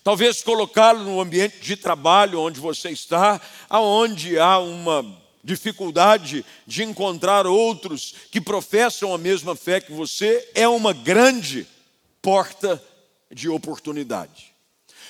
Talvez 0.04 0.42
colocá-lo 0.42 1.04
no 1.04 1.20
ambiente 1.20 1.60
de 1.60 1.76
trabalho 1.76 2.40
onde 2.40 2.60
você 2.60 2.90
está, 2.90 3.42
aonde 3.70 4.38
há 4.38 4.60
uma 4.60 5.04
dificuldade 5.44 6.46
de 6.66 6.84
encontrar 6.84 7.48
outros 7.48 8.14
que 8.32 8.42
professam 8.42 9.14
a 9.14 9.18
mesma 9.18 9.56
fé 9.56 9.80
que 9.80 9.92
você, 9.92 10.50
é 10.54 10.68
uma 10.68 10.94
grande 10.94 11.68
porta 12.22 12.82
de 13.32 13.50
oportunidade. 13.50 14.57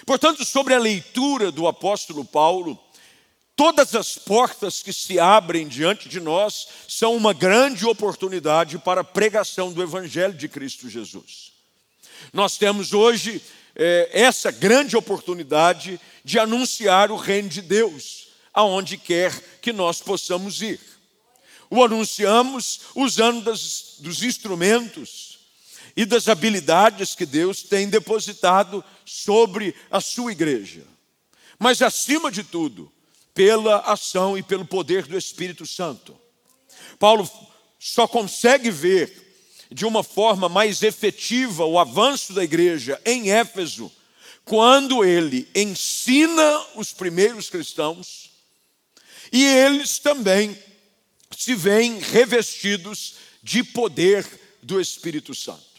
Portanto, 0.05 0.45
sobre 0.45 0.73
a 0.73 0.79
leitura 0.79 1.51
do 1.51 1.67
apóstolo 1.67 2.23
Paulo, 2.23 2.79
todas 3.55 3.95
as 3.95 4.17
portas 4.17 4.83
que 4.83 4.93
se 4.93 5.19
abrem 5.19 5.67
diante 5.67 6.07
de 6.07 6.19
nós 6.19 6.67
são 6.87 7.15
uma 7.15 7.33
grande 7.33 7.85
oportunidade 7.85 8.77
para 8.77 9.01
a 9.01 9.03
pregação 9.03 9.73
do 9.73 9.81
Evangelho 9.81 10.33
de 10.33 10.47
Cristo 10.47 10.89
Jesus. 10.89 11.51
Nós 12.31 12.57
temos 12.57 12.93
hoje 12.93 13.41
é, 13.75 14.09
essa 14.11 14.51
grande 14.51 14.95
oportunidade 14.97 15.99
de 16.23 16.39
anunciar 16.39 17.11
o 17.11 17.15
reino 17.15 17.49
de 17.49 17.61
Deus, 17.61 18.27
aonde 18.53 18.97
quer 18.97 19.31
que 19.61 19.71
nós 19.71 20.01
possamos 20.01 20.61
ir. 20.61 20.79
O 21.69 21.83
anunciamos 21.83 22.81
usando 22.95 23.43
das, 23.43 23.95
dos 23.99 24.23
instrumentos 24.23 25.39
e 25.95 26.05
das 26.05 26.27
habilidades 26.27 27.15
que 27.15 27.25
Deus 27.25 27.63
tem 27.63 27.89
depositado 27.89 28.83
sobre 29.07 29.73
a 29.89 30.01
sua 30.01 30.31
igreja. 30.31 30.83
Mas, 31.57 31.81
acima 31.81 32.29
de 32.29 32.43
tudo, 32.43 32.91
pela 33.33 33.79
ação 33.79 34.37
e 34.37 34.43
pelo 34.43 34.65
poder 34.65 35.07
do 35.07 35.17
Espírito 35.17 35.65
Santo. 35.65 36.19
Paulo 36.99 37.29
só 37.79 38.07
consegue 38.07 38.69
ver 38.69 39.25
de 39.71 39.85
uma 39.85 40.03
forma 40.03 40.49
mais 40.49 40.81
efetiva 40.83 41.65
o 41.65 41.79
avanço 41.79 42.33
da 42.33 42.43
igreja 42.43 42.99
em 43.05 43.31
Éfeso 43.31 43.91
quando 44.43 45.03
ele 45.03 45.47
ensina 45.53 46.65
os 46.75 46.93
primeiros 46.93 47.49
cristãos 47.49 48.31
e 49.31 49.43
eles 49.43 49.99
também 49.99 50.57
se 51.37 51.53
veem 51.53 51.99
revestidos 51.99 53.15
de 53.43 53.63
poder 53.63 54.25
do 54.63 54.79
Espírito 54.79 55.35
Santo. 55.35 55.76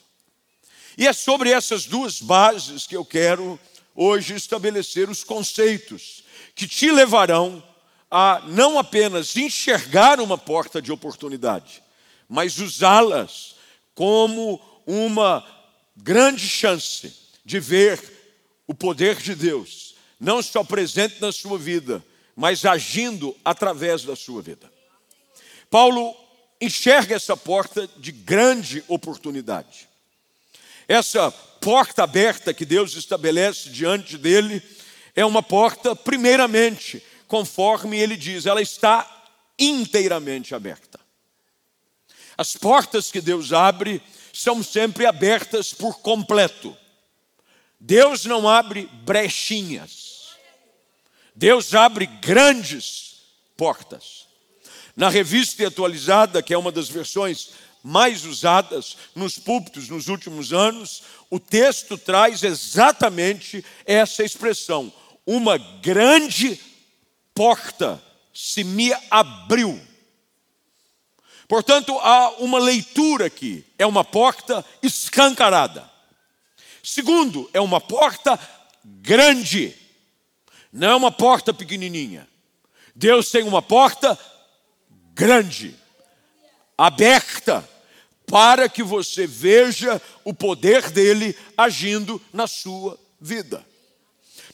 E 0.99 1.07
é 1.07 1.13
sobre 1.13 1.53
essas 1.53 1.85
duas 1.85 2.21
bases 2.21 2.85
que 2.85 2.97
eu 2.97 3.05
quero 3.05 3.57
hoje 3.95 4.35
estabelecer 4.35 5.09
os 5.09 5.23
conceitos 5.23 6.25
que 6.57 6.67
te 6.67 6.91
levarão 6.91 7.63
a 8.11 8.43
não 8.49 8.81
apenas 8.81 9.37
enxergar 9.37 10.19
uma 10.19 10.37
porta 10.37 10.83
de 10.83 10.91
oportunidade, 10.91 11.85
mas 12.29 12.59
usá-las 12.59 13.55
como 13.95 14.61
uma 14.85 15.47
grande 15.97 16.49
chance 16.49 17.15
de 17.45 17.61
ver 17.61 18.03
o 18.67 18.75
poder 18.75 19.19
de 19.19 19.37
Deus, 19.37 19.95
não 20.19 20.43
só 20.43 20.65
presente 20.65 21.21
na 21.21 21.31
sua 21.31 21.57
vida, 21.57 22.05
mas 22.35 22.65
agindo 22.65 23.37
através 23.45 24.03
da 24.03 24.17
sua 24.17 24.43
vida. 24.43 24.69
Paulo 25.71 26.13
enxerga 26.61 27.15
essa 27.15 27.37
porta 27.37 27.89
de 27.99 28.11
grande 28.11 28.83
oportunidade. 28.89 29.88
Essa 30.89 31.31
porta 31.31 32.03
aberta 32.03 32.55
que 32.55 32.65
Deus 32.65 32.97
estabelece 32.97 33.69
diante 33.69 34.17
dele 34.17 34.63
é 35.15 35.25
uma 35.25 35.43
porta, 35.43 35.95
primeiramente, 35.95 37.03
conforme 37.27 37.99
ele 37.99 38.17
diz, 38.17 38.47
ela 38.47 38.63
está 38.63 39.07
inteiramente 39.59 40.55
aberta. 40.55 40.99
As 42.39 42.57
portas 42.57 43.11
que 43.11 43.21
Deus 43.21 43.53
abre 43.53 44.01
são 44.33 44.63
sempre 44.63 45.05
abertas 45.05 45.75
por 45.75 45.99
completo. 45.99 46.75
Deus 47.79 48.25
não 48.25 48.49
abre 48.49 48.89
brechinhas. 49.05 50.37
Deus 51.35 51.75
abre 51.75 52.07
grandes 52.07 53.23
portas. 53.57 54.27
Na 54.97 55.09
revista 55.09 55.67
atualizada, 55.67 56.43
que 56.43 56.55
é 56.55 56.59
uma 56.59 56.73
das 56.73 56.89
versões 56.89 57.51
mais 57.83 58.25
usadas 58.25 58.97
nos 59.15 59.39
púlpitos 59.39 59.89
nos 59.89 60.09
últimos 60.09 60.53
anos, 60.53 61.03
o 61.31 61.39
texto 61.39 61.97
traz 61.97 62.43
exatamente 62.43 63.65
essa 63.85 64.25
expressão: 64.25 64.93
uma 65.27 65.59
grande 65.59 66.61
porta 67.35 68.03
se 68.33 68.65
me 68.65 68.93
abriu. 69.11 69.81
Portanto, 71.49 71.99
há 72.01 72.31
uma 72.39 72.59
leitura 72.59 73.27
aqui, 73.27 73.65
é 73.79 73.87
uma 73.87 74.05
porta 74.05 74.65
escancarada. 74.83 75.91
Segundo, 76.83 77.49
é 77.53 77.61
uma 77.61 77.81
porta 77.81 78.39
grande, 78.85 79.75
não 80.73 80.91
é 80.91 80.97
uma 80.97 81.11
porta 81.11 81.53
pequenininha. 81.55 82.29
Deus 82.95 83.31
tem 83.31 83.45
uma 83.45 83.63
porta 83.63 84.19
grande, 85.15 85.75
aberta, 86.79 87.69
para 88.25 88.69
que 88.69 88.85
você 88.85 89.27
veja 89.27 90.01
o 90.23 90.33
poder 90.33 90.91
dele 90.91 91.37
agindo 91.57 92.23
na 92.33 92.47
sua 92.47 92.97
vida. 93.21 93.67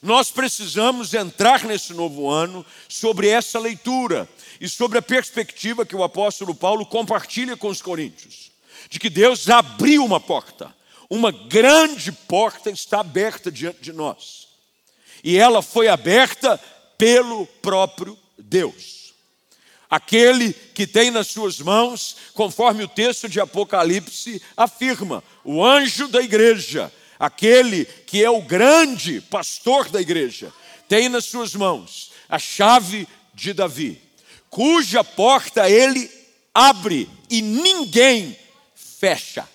Nós 0.00 0.30
precisamos 0.30 1.12
entrar 1.12 1.64
nesse 1.64 1.92
novo 1.92 2.30
ano 2.30 2.64
sobre 2.88 3.28
essa 3.28 3.58
leitura 3.58 4.28
e 4.60 4.68
sobre 4.68 4.98
a 4.98 5.02
perspectiva 5.02 5.84
que 5.84 5.96
o 5.96 6.02
apóstolo 6.02 6.54
Paulo 6.54 6.86
compartilha 6.86 7.56
com 7.56 7.68
os 7.68 7.82
coríntios, 7.82 8.50
de 8.88 8.98
que 8.98 9.10
Deus 9.10 9.48
abriu 9.50 10.04
uma 10.04 10.20
porta, 10.20 10.74
uma 11.10 11.30
grande 11.30 12.12
porta 12.12 12.70
está 12.70 13.00
aberta 13.00 13.50
diante 13.50 13.80
de 13.80 13.92
nós, 13.92 14.48
e 15.22 15.36
ela 15.36 15.62
foi 15.62 15.88
aberta 15.88 16.58
pelo 16.96 17.46
próprio 17.60 18.16
Deus 18.38 19.03
aquele 19.94 20.52
que 20.52 20.88
tem 20.88 21.08
nas 21.08 21.28
suas 21.28 21.60
mãos, 21.60 22.16
conforme 22.34 22.82
o 22.82 22.88
texto 22.88 23.28
de 23.28 23.38
Apocalipse 23.38 24.42
afirma, 24.56 25.22
o 25.44 25.64
anjo 25.64 26.08
da 26.08 26.20
igreja, 26.20 26.92
aquele 27.16 27.84
que 27.84 28.24
é 28.24 28.28
o 28.28 28.42
grande 28.42 29.20
pastor 29.20 29.88
da 29.88 30.00
igreja, 30.00 30.52
tem 30.88 31.08
nas 31.08 31.26
suas 31.26 31.54
mãos 31.54 32.10
a 32.28 32.40
chave 32.40 33.06
de 33.32 33.52
Davi, 33.52 34.02
cuja 34.50 35.04
porta 35.04 35.70
ele 35.70 36.10
abre 36.52 37.08
e 37.30 37.40
ninguém 37.40 38.36
fecha. 38.74 39.48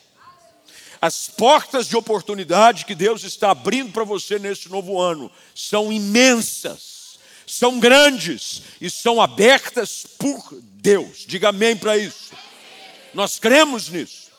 As 1.02 1.28
portas 1.28 1.86
de 1.90 1.98
oportunidade 1.98 2.86
que 2.86 2.96
Deus 2.96 3.26
está 3.26 3.52
abrindo 3.52 3.92
para 3.92 4.06
você 4.06 4.40
nesse 4.40 4.70
novo 4.70 5.02
ano 5.02 5.30
são 5.54 5.92
imensas 5.92 6.89
são 7.50 7.80
grandes 7.80 8.62
e 8.80 8.90
são 8.90 9.20
abertas 9.20 10.06
por 10.18 10.40
Deus. 10.62 11.26
Diga 11.26 11.50
amém 11.50 11.76
para 11.76 11.98
isso. 11.98 12.32
Nós 13.14 13.40
cremos 13.40 13.90
nisso. 13.90 14.30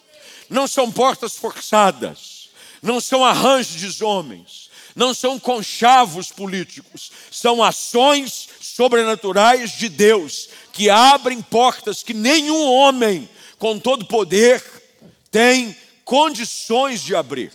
Não 0.48 0.68
são 0.68 0.90
portas 0.90 1.36
forçadas, 1.36 2.48
não 2.80 3.00
são 3.00 3.24
arranjos 3.24 3.96
de 3.96 4.04
homens, 4.04 4.70
não 4.94 5.12
são 5.12 5.38
conchavos 5.38 6.30
políticos, 6.30 7.10
são 7.30 7.62
ações 7.62 8.48
sobrenaturais 8.60 9.72
de 9.72 9.88
Deus 9.88 10.48
que 10.72 10.88
abrem 10.88 11.42
portas 11.42 12.02
que 12.02 12.14
nenhum 12.14 12.64
homem 12.64 13.28
com 13.58 13.78
todo 13.78 14.06
poder 14.06 14.62
tem 15.30 15.76
condições 16.04 17.02
de 17.02 17.14
abrir. 17.14 17.52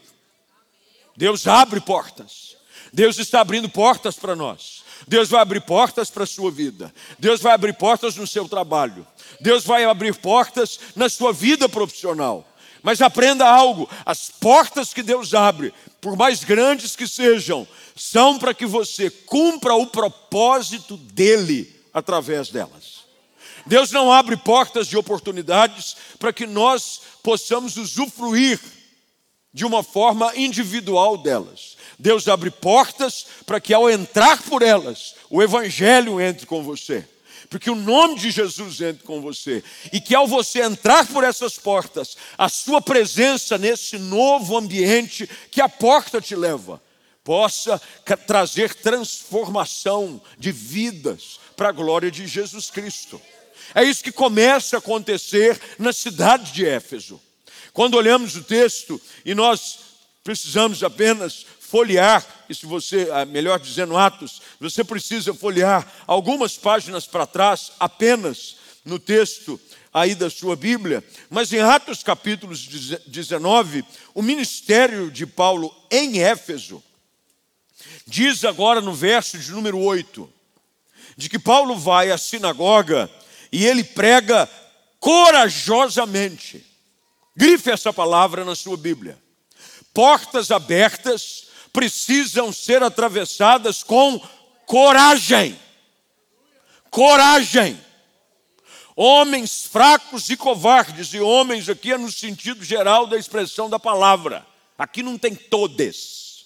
Deus 1.15 1.47
abre 1.47 1.79
portas. 1.79 2.55
Deus 2.93 3.19
está 3.19 3.41
abrindo 3.41 3.67
portas 3.67 4.15
para 4.15 4.35
nós. 4.35 4.84
Deus 5.07 5.29
vai 5.29 5.41
abrir 5.41 5.61
portas 5.61 6.09
para 6.09 6.23
a 6.23 6.27
sua 6.27 6.49
vida. 6.51 6.93
Deus 7.19 7.41
vai 7.41 7.53
abrir 7.53 7.73
portas 7.73 8.15
no 8.15 8.25
seu 8.25 8.47
trabalho. 8.47 9.05
Deus 9.39 9.63
vai 9.63 9.85
abrir 9.85 10.15
portas 10.15 10.79
na 10.95 11.09
sua 11.09 11.33
vida 11.33 11.67
profissional. 11.67 12.47
Mas 12.81 13.01
aprenda 13.01 13.47
algo: 13.47 13.89
as 14.05 14.29
portas 14.29 14.93
que 14.93 15.03
Deus 15.03 15.33
abre, 15.33 15.73
por 15.99 16.15
mais 16.15 16.43
grandes 16.43 16.95
que 16.95 17.07
sejam, 17.07 17.67
são 17.95 18.37
para 18.37 18.53
que 18.53 18.65
você 18.65 19.09
cumpra 19.09 19.73
o 19.73 19.87
propósito 19.87 20.95
dele 20.95 21.73
através 21.93 22.49
delas. 22.49 23.05
Deus 23.65 23.91
não 23.91 24.11
abre 24.11 24.37
portas 24.37 24.87
de 24.87 24.95
oportunidades 24.95 25.95
para 26.19 26.31
que 26.31 26.45
nós 26.45 27.01
possamos 27.23 27.77
usufruir 27.77 28.59
de 29.51 29.65
uma 29.65 29.81
forma 29.81 30.35
individual 30.35 31.17
delas. 31.17 31.74
Deus 31.97 32.27
abre 32.27 32.51
portas 32.51 33.25
para 33.45 33.59
que 33.59 33.73
ao 33.73 33.89
entrar 33.89 34.41
por 34.43 34.61
elas, 34.61 35.15
o 35.29 35.41
Evangelho 35.41 36.19
entre 36.19 36.45
com 36.45 36.63
você. 36.63 37.07
Porque 37.49 37.69
o 37.69 37.75
nome 37.75 38.19
de 38.19 38.31
Jesus 38.31 38.81
entre 38.81 39.03
com 39.03 39.21
você. 39.21 39.63
E 39.93 40.01
que 40.01 40.15
ao 40.15 40.27
você 40.27 40.61
entrar 40.61 41.07
por 41.07 41.23
essas 41.23 41.57
portas, 41.57 42.17
a 42.37 42.49
sua 42.49 42.81
presença 42.81 43.57
nesse 43.57 43.97
novo 43.97 44.57
ambiente 44.57 45.29
que 45.51 45.61
a 45.61 45.69
porta 45.69 46.19
te 46.19 46.35
leva, 46.35 46.81
possa 47.23 47.81
trazer 48.27 48.75
transformação 48.75 50.21
de 50.37 50.51
vidas 50.51 51.39
para 51.55 51.69
a 51.69 51.71
glória 51.71 52.11
de 52.11 52.27
Jesus 52.27 52.69
Cristo. 52.69 53.21
É 53.73 53.83
isso 53.83 54.03
que 54.03 54.11
começa 54.11 54.77
a 54.77 54.79
acontecer 54.79 55.59
na 55.79 55.91
cidade 55.91 56.51
de 56.51 56.65
Éfeso. 56.65 57.19
Quando 57.73 57.95
olhamos 57.95 58.35
o 58.35 58.43
texto 58.43 59.01
e 59.25 59.33
nós 59.33 59.79
precisamos 60.23 60.83
apenas 60.83 61.45
folhear, 61.75 62.25
e 62.47 62.55
se 62.55 62.65
você, 62.65 63.09
ah, 63.11 63.25
melhor 63.25 63.59
dizendo, 63.59 63.97
Atos, 63.97 64.41
você 64.61 64.81
precisa 64.81 65.33
folhear 65.33 65.85
algumas 66.07 66.55
páginas 66.55 67.05
para 67.05 67.27
trás, 67.27 67.73
apenas 67.77 68.55
no 68.85 68.97
texto 68.97 69.59
aí 69.93 70.15
da 70.15 70.29
sua 70.29 70.55
Bíblia, 70.55 71.03
mas 71.29 71.51
em 71.51 71.59
Atos 71.59 72.01
capítulo 72.01 72.55
19, 72.55 73.83
o 74.13 74.21
ministério 74.21 75.11
de 75.11 75.25
Paulo 75.25 75.69
em 75.91 76.19
Éfeso, 76.19 76.81
diz 78.07 78.45
agora 78.45 78.79
no 78.79 78.93
verso 78.93 79.37
de 79.37 79.51
número 79.51 79.77
8, 79.77 80.31
de 81.17 81.27
que 81.27 81.37
Paulo 81.37 81.75
vai 81.75 82.09
à 82.09 82.17
sinagoga 82.17 83.11
e 83.51 83.65
ele 83.65 83.83
prega 83.83 84.49
corajosamente. 84.97 86.65
Grife 87.35 87.69
essa 87.69 87.91
palavra 87.91 88.45
na 88.45 88.55
sua 88.55 88.77
Bíblia. 88.77 89.17
Portas 89.93 90.51
abertas 90.51 91.45
precisam 91.75 92.53
ser 92.53 92.81
atravessadas 92.81 93.83
com 93.83 94.17
coragem. 94.65 95.59
Coragem. 96.89 97.77
Homens 98.95 99.67
fracos 99.69 100.29
e 100.29 100.37
covardes, 100.37 101.13
e 101.13 101.19
homens 101.19 101.67
aqui 101.67 101.91
é 101.91 101.97
no 101.97 102.09
sentido 102.09 102.63
geral 102.63 103.05
da 103.05 103.17
expressão 103.17 103.69
da 103.69 103.77
palavra. 103.77 104.45
Aqui 104.79 105.03
não 105.03 105.17
tem 105.17 105.35
todes. 105.35 106.45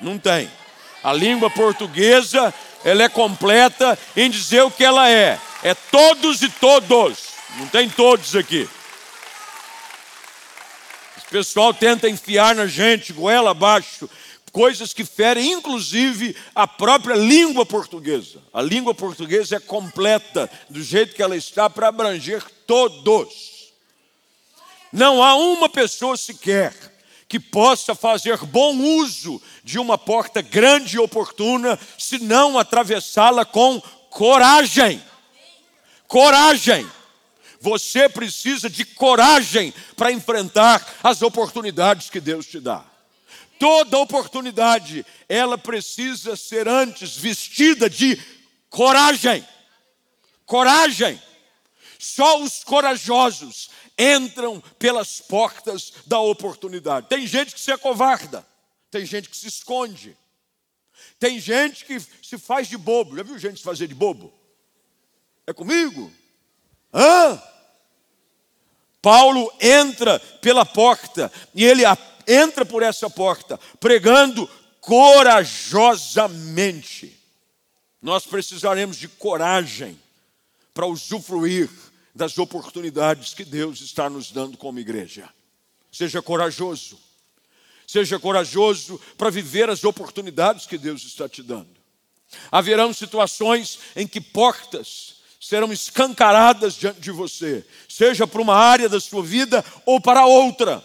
Não 0.00 0.18
tem. 0.18 0.50
A 1.04 1.12
língua 1.12 1.48
portuguesa, 1.48 2.52
ela 2.84 3.04
é 3.04 3.08
completa 3.08 3.96
em 4.16 4.28
dizer 4.28 4.62
o 4.62 4.70
que 4.70 4.82
ela 4.82 5.08
é. 5.08 5.38
É 5.62 5.74
todos 5.74 6.42
e 6.42 6.48
todos. 6.48 7.18
Não 7.56 7.68
tem 7.68 7.88
todos 7.88 8.34
aqui 8.34 8.68
pessoal 11.34 11.74
tenta 11.74 12.08
enfiar 12.08 12.54
na 12.54 12.68
gente, 12.68 13.12
goela 13.12 13.50
abaixo, 13.50 14.08
coisas 14.54 14.92
que 14.92 15.04
ferem 15.04 15.50
inclusive 15.50 16.36
a 16.54 16.64
própria 16.64 17.16
língua 17.16 17.66
portuguesa. 17.66 18.40
A 18.52 18.62
língua 18.62 18.94
portuguesa 18.94 19.56
é 19.56 19.60
completa 19.60 20.48
do 20.70 20.80
jeito 20.80 21.12
que 21.12 21.22
ela 21.22 21.36
está 21.36 21.68
para 21.68 21.88
abranger 21.88 22.40
todos. 22.64 23.72
Não 24.92 25.20
há 25.20 25.34
uma 25.34 25.68
pessoa 25.68 26.16
sequer 26.16 26.72
que 27.28 27.40
possa 27.40 27.96
fazer 27.96 28.38
bom 28.44 28.76
uso 28.76 29.42
de 29.64 29.76
uma 29.76 29.98
porta 29.98 30.40
grande 30.40 30.94
e 30.94 31.00
oportuna, 31.00 31.76
se 31.98 32.20
não 32.20 32.56
atravessá-la 32.56 33.44
com 33.44 33.82
coragem. 34.08 35.02
Coragem. 36.06 36.88
Você 37.60 38.08
precisa 38.08 38.70
de 38.70 38.84
coragem 38.84 39.74
para 39.96 40.12
enfrentar 40.12 40.86
as 41.02 41.22
oportunidades 41.22 42.08
que 42.08 42.20
Deus 42.20 42.46
te 42.46 42.60
dá. 42.60 42.93
Toda 43.58 43.98
oportunidade, 43.98 45.06
ela 45.28 45.56
precisa 45.56 46.36
ser 46.36 46.68
antes 46.68 47.16
vestida 47.16 47.88
de 47.88 48.20
coragem. 48.68 49.46
Coragem. 50.44 51.20
Só 51.98 52.42
os 52.42 52.62
corajosos 52.64 53.70
entram 53.98 54.60
pelas 54.78 55.20
portas 55.20 55.92
da 56.06 56.18
oportunidade. 56.18 57.08
Tem 57.08 57.26
gente 57.26 57.54
que 57.54 57.60
se 57.60 57.72
acovarda, 57.72 58.46
tem 58.90 59.06
gente 59.06 59.28
que 59.30 59.36
se 59.36 59.46
esconde, 59.46 60.16
tem 61.18 61.38
gente 61.38 61.84
que 61.84 61.98
se 62.00 62.36
faz 62.36 62.68
de 62.68 62.76
bobo. 62.76 63.16
Já 63.16 63.22
viu 63.22 63.38
gente 63.38 63.58
se 63.58 63.64
fazer 63.64 63.86
de 63.86 63.94
bobo? 63.94 64.32
É 65.46 65.52
comigo? 65.52 66.12
Hã? 66.92 67.40
Paulo 69.00 69.52
entra 69.60 70.18
pela 70.18 70.64
porta 70.64 71.30
e 71.54 71.64
ele 71.64 71.84
entra 72.26 72.64
por 72.64 72.82
essa 72.82 73.10
porta 73.10 73.60
pregando 73.78 74.50
corajosamente. 74.80 77.14
Nós 78.00 78.24
precisaremos 78.26 78.96
de 78.96 79.08
coragem 79.08 80.00
para 80.72 80.86
usufruir 80.86 81.68
das 82.14 82.38
oportunidades 82.38 83.34
que 83.34 83.44
Deus 83.44 83.80
está 83.80 84.08
nos 84.10 84.30
dando 84.30 84.58
como 84.58 84.78
igreja. 84.78 85.28
Seja 85.90 86.20
corajoso. 86.20 86.98
Seja 87.86 88.18
corajoso 88.18 89.00
para 89.16 89.30
viver 89.30 89.70
as 89.70 89.84
oportunidades 89.84 90.66
que 90.66 90.78
Deus 90.78 91.04
está 91.04 91.28
te 91.28 91.42
dando. 91.42 91.68
Haverão 92.50 92.92
situações 92.92 93.78
em 93.94 94.06
que 94.06 94.20
portas 94.20 95.16
serão 95.40 95.72
escancaradas 95.72 96.74
diante 96.74 97.00
de 97.00 97.10
você, 97.10 97.66
seja 97.86 98.26
para 98.26 98.40
uma 98.40 98.56
área 98.56 98.88
da 98.88 98.98
sua 98.98 99.22
vida 99.22 99.62
ou 99.84 100.00
para 100.00 100.24
outra. 100.24 100.82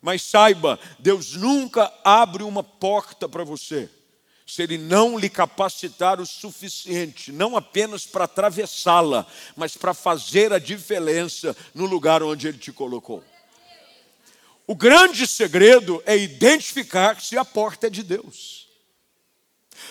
Mas 0.00 0.22
saiba, 0.22 0.78
Deus 0.98 1.34
nunca 1.34 1.92
abre 2.04 2.42
uma 2.42 2.62
porta 2.62 3.28
para 3.28 3.44
você 3.44 3.90
se 4.48 4.62
ele 4.62 4.78
não 4.78 5.18
lhe 5.18 5.28
capacitar 5.28 6.18
o 6.18 6.26
suficiente, 6.26 7.30
não 7.30 7.54
apenas 7.54 8.06
para 8.06 8.24
atravessá-la, 8.24 9.26
mas 9.54 9.76
para 9.76 9.92
fazer 9.92 10.54
a 10.54 10.58
diferença 10.58 11.54
no 11.74 11.84
lugar 11.84 12.22
onde 12.22 12.48
ele 12.48 12.56
te 12.56 12.72
colocou. 12.72 13.22
O 14.66 14.74
grande 14.74 15.26
segredo 15.26 16.02
é 16.06 16.16
identificar 16.16 17.20
se 17.20 17.36
a 17.36 17.44
porta 17.44 17.88
é 17.88 17.90
de 17.90 18.02
Deus. 18.02 18.68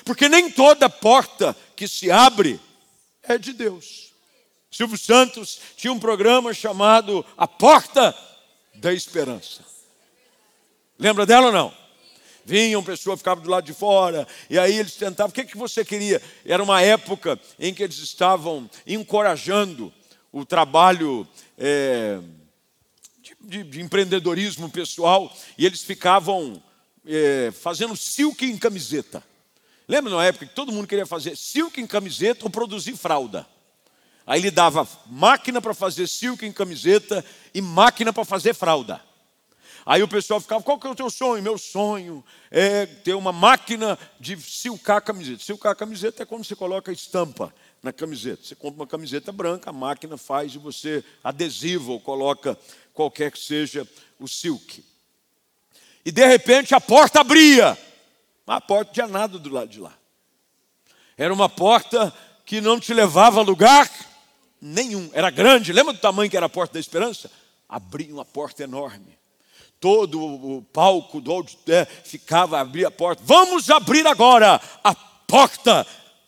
Porque 0.03 0.27
nem 0.27 0.49
toda 0.49 0.89
porta 0.89 1.55
que 1.75 1.87
se 1.87 2.09
abre 2.09 2.59
é 3.21 3.37
de 3.37 3.53
Deus. 3.53 4.11
Silvio 4.71 4.97
Santos 4.97 5.59
tinha 5.75 5.93
um 5.93 5.99
programa 5.99 6.51
chamado 6.51 7.23
A 7.37 7.47
Porta 7.47 8.15
da 8.73 8.91
Esperança. 8.91 9.76
Lembra 10.99 11.25
dela 11.25 11.47
ou 11.47 11.51
não? 11.51 11.73
Vinham 12.43 12.81
pessoas, 12.81 13.19
ficavam 13.19 13.43
do 13.43 13.49
lado 13.49 13.65
de 13.65 13.73
fora, 13.73 14.25
e 14.49 14.57
aí 14.57 14.77
eles 14.77 14.95
tentavam. 14.95 15.29
O 15.29 15.33
que, 15.33 15.43
que 15.43 15.57
você 15.57 15.83
queria? 15.83 16.21
Era 16.45 16.63
uma 16.63 16.81
época 16.81 17.37
em 17.59 17.73
que 17.73 17.83
eles 17.83 17.97
estavam 17.97 18.69
encorajando 18.85 19.93
o 20.31 20.45
trabalho 20.45 21.27
é, 21.57 22.19
de, 23.21 23.35
de, 23.41 23.63
de, 23.63 23.81
empreendedorismo 23.81 24.69
pessoal, 24.69 25.31
e 25.57 25.65
eles 25.65 25.83
ficavam 25.83 26.63
é, 27.05 27.51
fazendo 27.51 27.97
silk 27.97 28.45
em 28.45 28.57
camiseta. 28.57 29.21
Lembra 29.87 30.15
na 30.15 30.25
época 30.25 30.45
que 30.45 30.55
todo 30.55 30.71
mundo 30.71 30.87
queria 30.87 31.05
fazer 31.05 31.35
silk 31.35 31.79
em 31.79 31.87
camiseta 31.87 32.45
ou 32.45 32.49
produzir 32.49 32.95
fralda? 32.95 33.45
Aí 34.25 34.41
ele 34.41 34.51
dava 34.51 34.87
máquina 35.05 35.61
para 35.61 35.73
fazer 35.73 36.07
silk 36.07 36.45
em 36.45 36.51
camiseta 36.51 37.23
e 37.53 37.61
máquina 37.61 38.11
para 38.11 38.25
fazer 38.25 38.53
fralda. 38.53 39.01
Aí 39.87 40.03
o 40.03 40.07
pessoal 40.07 40.41
ficava, 40.41 40.61
qual 40.61 40.77
que 40.77 40.85
é 40.85 40.89
o 40.89 40.95
teu 40.95 41.09
sonho? 41.09 41.41
Meu 41.41 41.57
sonho 41.57 42.21
é 42.51 42.85
ter 42.85 43.13
uma 43.13 43.31
máquina 43.31 43.97
de 44.19 44.35
silcar 44.35 45.01
camiseta. 45.01 45.41
Silcar 45.41 45.73
camiseta 45.77 46.23
é 46.23 46.25
quando 46.25 46.43
você 46.43 46.57
coloca 46.57 46.91
estampa 46.91 47.53
na 47.81 47.93
camiseta. 47.93 48.43
Você 48.43 48.53
compra 48.53 48.81
uma 48.81 48.87
camiseta 48.87 49.31
branca, 49.31 49.69
a 49.69 49.73
máquina 49.73 50.17
faz 50.17 50.53
e 50.53 50.57
você 50.57 51.05
adesiva 51.23 51.89
ou 51.89 52.01
coloca 52.01 52.59
qualquer 52.93 53.31
que 53.31 53.39
seja 53.39 53.87
o 54.19 54.27
silk. 54.27 54.83
E 56.03 56.11
de 56.11 56.25
repente 56.27 56.75
a 56.75 56.81
porta 56.81 57.21
abria. 57.21 57.77
A 58.45 58.59
porta 58.59 58.91
tinha 58.91 59.07
nada 59.07 59.39
do 59.39 59.49
lado 59.49 59.69
de 59.69 59.79
lá. 59.79 59.97
Era 61.17 61.33
uma 61.33 61.47
porta 61.47 62.13
que 62.45 62.59
não 62.59 62.77
te 62.77 62.93
levava 62.93 63.39
a 63.39 63.43
lugar 63.43 63.89
nenhum. 64.59 65.09
Era 65.13 65.29
grande. 65.29 65.71
Lembra 65.71 65.93
do 65.93 65.99
tamanho 65.99 66.29
que 66.29 66.35
era 66.35 66.47
a 66.47 66.49
porta 66.49 66.73
da 66.73 66.79
esperança? 66.81 67.31
Abria 67.69 68.13
uma 68.13 68.25
porta 68.25 68.63
enorme 68.63 69.17
todo 69.79 70.19
o 70.19 70.61
palco 70.73 71.21
do 71.21 71.45
é, 71.67 71.85
ficava, 71.85 72.59
abria 72.59 72.87
a 72.87 72.91
porta. 72.91 73.21
Vamos 73.25 73.69
abrir 73.69 74.05
agora 74.07 74.59
a 74.83 74.95
porta 74.95 75.85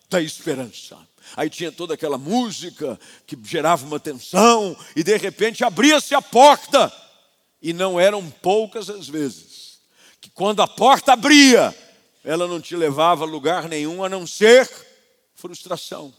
da 0.10 0.22
esperança. 0.22 0.98
Aí 1.36 1.50
tinha 1.50 1.72
toda 1.72 1.94
aquela 1.94 2.18
música 2.18 3.00
que 3.26 3.38
gerava 3.44 3.86
uma 3.86 4.00
tensão, 4.00 4.76
e 4.96 5.04
de 5.04 5.16
repente 5.18 5.64
abria-se 5.64 6.16
a 6.16 6.22
porta. 6.22 6.92
E 7.62 7.74
não 7.74 8.00
eram 8.00 8.30
poucas 8.30 8.90
as 8.90 9.08
vezes 9.08 9.60
que 10.22 10.30
quando 10.30 10.62
a 10.62 10.68
porta 10.68 11.14
abria, 11.14 11.76
ela 12.24 12.48
não 12.48 12.60
te 12.60 12.76
levava 12.76 13.24
a 13.24 13.28
lugar 13.28 13.70
nenhum 13.70 14.04
a 14.04 14.10
não 14.10 14.28
ser 14.28 14.70
frustração, 15.34 16.14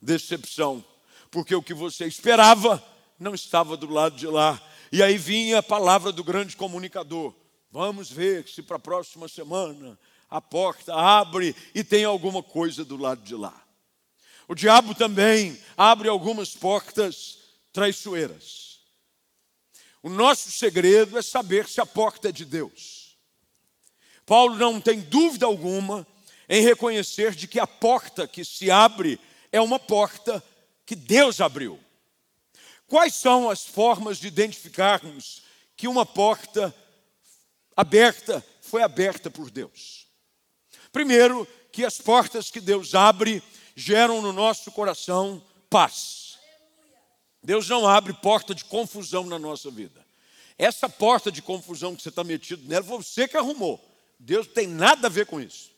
decepção, 0.00 0.84
porque 1.30 1.54
o 1.54 1.62
que 1.62 1.74
você 1.74 2.06
esperava 2.06 2.82
não 3.18 3.34
estava 3.34 3.76
do 3.76 3.90
lado 3.90 4.16
de 4.16 4.26
lá 4.26 4.60
e 4.94 5.02
aí 5.02 5.18
vinha 5.18 5.58
a 5.58 5.62
palavra 5.62 6.12
do 6.12 6.22
grande 6.22 6.56
comunicador. 6.56 7.34
Vamos 7.68 8.12
ver 8.12 8.46
se 8.46 8.62
para 8.62 8.76
a 8.76 8.78
próxima 8.78 9.26
semana 9.26 9.98
a 10.30 10.40
porta 10.40 10.94
abre 10.94 11.52
e 11.74 11.82
tem 11.82 12.04
alguma 12.04 12.44
coisa 12.44 12.84
do 12.84 12.96
lado 12.96 13.20
de 13.22 13.34
lá. 13.34 13.60
O 14.46 14.54
diabo 14.54 14.94
também 14.94 15.60
abre 15.76 16.08
algumas 16.08 16.50
portas 16.50 17.38
traiçoeiras. 17.72 18.82
O 20.00 20.08
nosso 20.08 20.52
segredo 20.52 21.18
é 21.18 21.22
saber 21.22 21.68
se 21.68 21.80
a 21.80 21.86
porta 21.86 22.28
é 22.28 22.32
de 22.32 22.44
Deus. 22.44 23.18
Paulo 24.24 24.54
não 24.54 24.80
tem 24.80 25.00
dúvida 25.00 25.44
alguma 25.44 26.06
em 26.48 26.62
reconhecer 26.62 27.34
de 27.34 27.48
que 27.48 27.58
a 27.58 27.66
porta 27.66 28.28
que 28.28 28.44
se 28.44 28.70
abre 28.70 29.18
é 29.50 29.60
uma 29.60 29.80
porta 29.80 30.40
que 30.86 30.94
Deus 30.94 31.40
abriu. 31.40 31.83
Quais 32.94 33.16
são 33.16 33.50
as 33.50 33.66
formas 33.66 34.18
de 34.18 34.28
identificarmos 34.28 35.42
que 35.76 35.88
uma 35.88 36.06
porta 36.06 36.72
aberta 37.76 38.46
foi 38.60 38.84
aberta 38.84 39.28
por 39.28 39.50
Deus? 39.50 40.06
Primeiro, 40.92 41.44
que 41.72 41.84
as 41.84 41.98
portas 41.98 42.52
que 42.52 42.60
Deus 42.60 42.94
abre 42.94 43.42
geram 43.74 44.22
no 44.22 44.32
nosso 44.32 44.70
coração 44.70 45.42
paz. 45.68 46.38
Deus 47.42 47.68
não 47.68 47.84
abre 47.84 48.12
porta 48.12 48.54
de 48.54 48.64
confusão 48.64 49.26
na 49.26 49.40
nossa 49.40 49.72
vida. 49.72 50.06
Essa 50.56 50.88
porta 50.88 51.32
de 51.32 51.42
confusão 51.42 51.96
que 51.96 52.02
você 52.02 52.10
está 52.10 52.22
metido 52.22 52.64
nela, 52.68 52.82
você 52.82 53.26
que 53.26 53.36
arrumou. 53.36 53.84
Deus 54.20 54.46
tem 54.46 54.68
nada 54.68 55.08
a 55.08 55.10
ver 55.10 55.26
com 55.26 55.40
isso. 55.40 55.72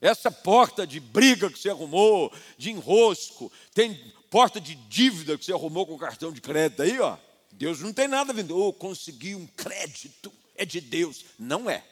Essa 0.00 0.30
porta 0.30 0.86
de 0.86 0.98
briga 0.98 1.50
que 1.50 1.58
você 1.58 1.68
arrumou, 1.68 2.32
de 2.56 2.70
enrosco, 2.70 3.52
tem 3.74 4.14
porta 4.32 4.58
de 4.58 4.74
dívida 4.74 5.36
que 5.36 5.44
você 5.44 5.52
arrumou 5.52 5.86
com 5.86 5.92
o 5.92 5.98
cartão 5.98 6.32
de 6.32 6.40
crédito 6.40 6.80
aí, 6.80 6.98
ó. 6.98 7.18
Deus 7.52 7.80
não 7.80 7.92
tem 7.92 8.08
nada 8.08 8.32
ver. 8.32 8.50
Oh, 8.50 8.72
consegui 8.72 9.34
um 9.34 9.46
crédito, 9.46 10.32
é 10.56 10.64
de 10.64 10.80
Deus. 10.80 11.26
Não 11.38 11.68
é. 11.68 11.84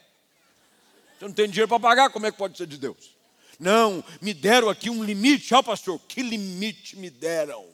Você 1.18 1.26
não 1.26 1.34
tem 1.34 1.50
dinheiro 1.50 1.68
para 1.68 1.78
pagar, 1.78 2.08
como 2.08 2.24
é 2.26 2.32
que 2.32 2.38
pode 2.38 2.56
ser 2.56 2.66
de 2.66 2.78
Deus? 2.78 3.14
Não, 3.58 4.02
me 4.22 4.32
deram 4.32 4.70
aqui 4.70 4.88
um 4.88 5.04
limite. 5.04 5.52
Ó, 5.54 5.62
pastor, 5.62 6.00
que 6.08 6.22
limite 6.22 6.96
me 6.96 7.10
deram? 7.10 7.68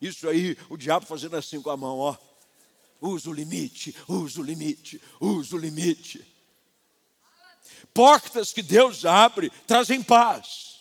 Isso 0.00 0.26
aí, 0.26 0.56
o 0.70 0.78
diabo 0.78 1.04
fazendo 1.04 1.36
assim 1.36 1.60
com 1.60 1.68
a 1.68 1.76
mão, 1.76 1.98
ó. 1.98 2.16
Usa 3.02 3.28
o 3.28 3.32
limite, 3.32 3.94
usa 4.08 4.40
o 4.40 4.42
limite, 4.42 5.02
usa 5.20 5.54
o 5.54 5.58
limite. 5.58 6.26
Portas 7.92 8.54
que 8.54 8.62
Deus 8.62 9.04
abre 9.04 9.50
trazem 9.66 10.02
paz, 10.02 10.78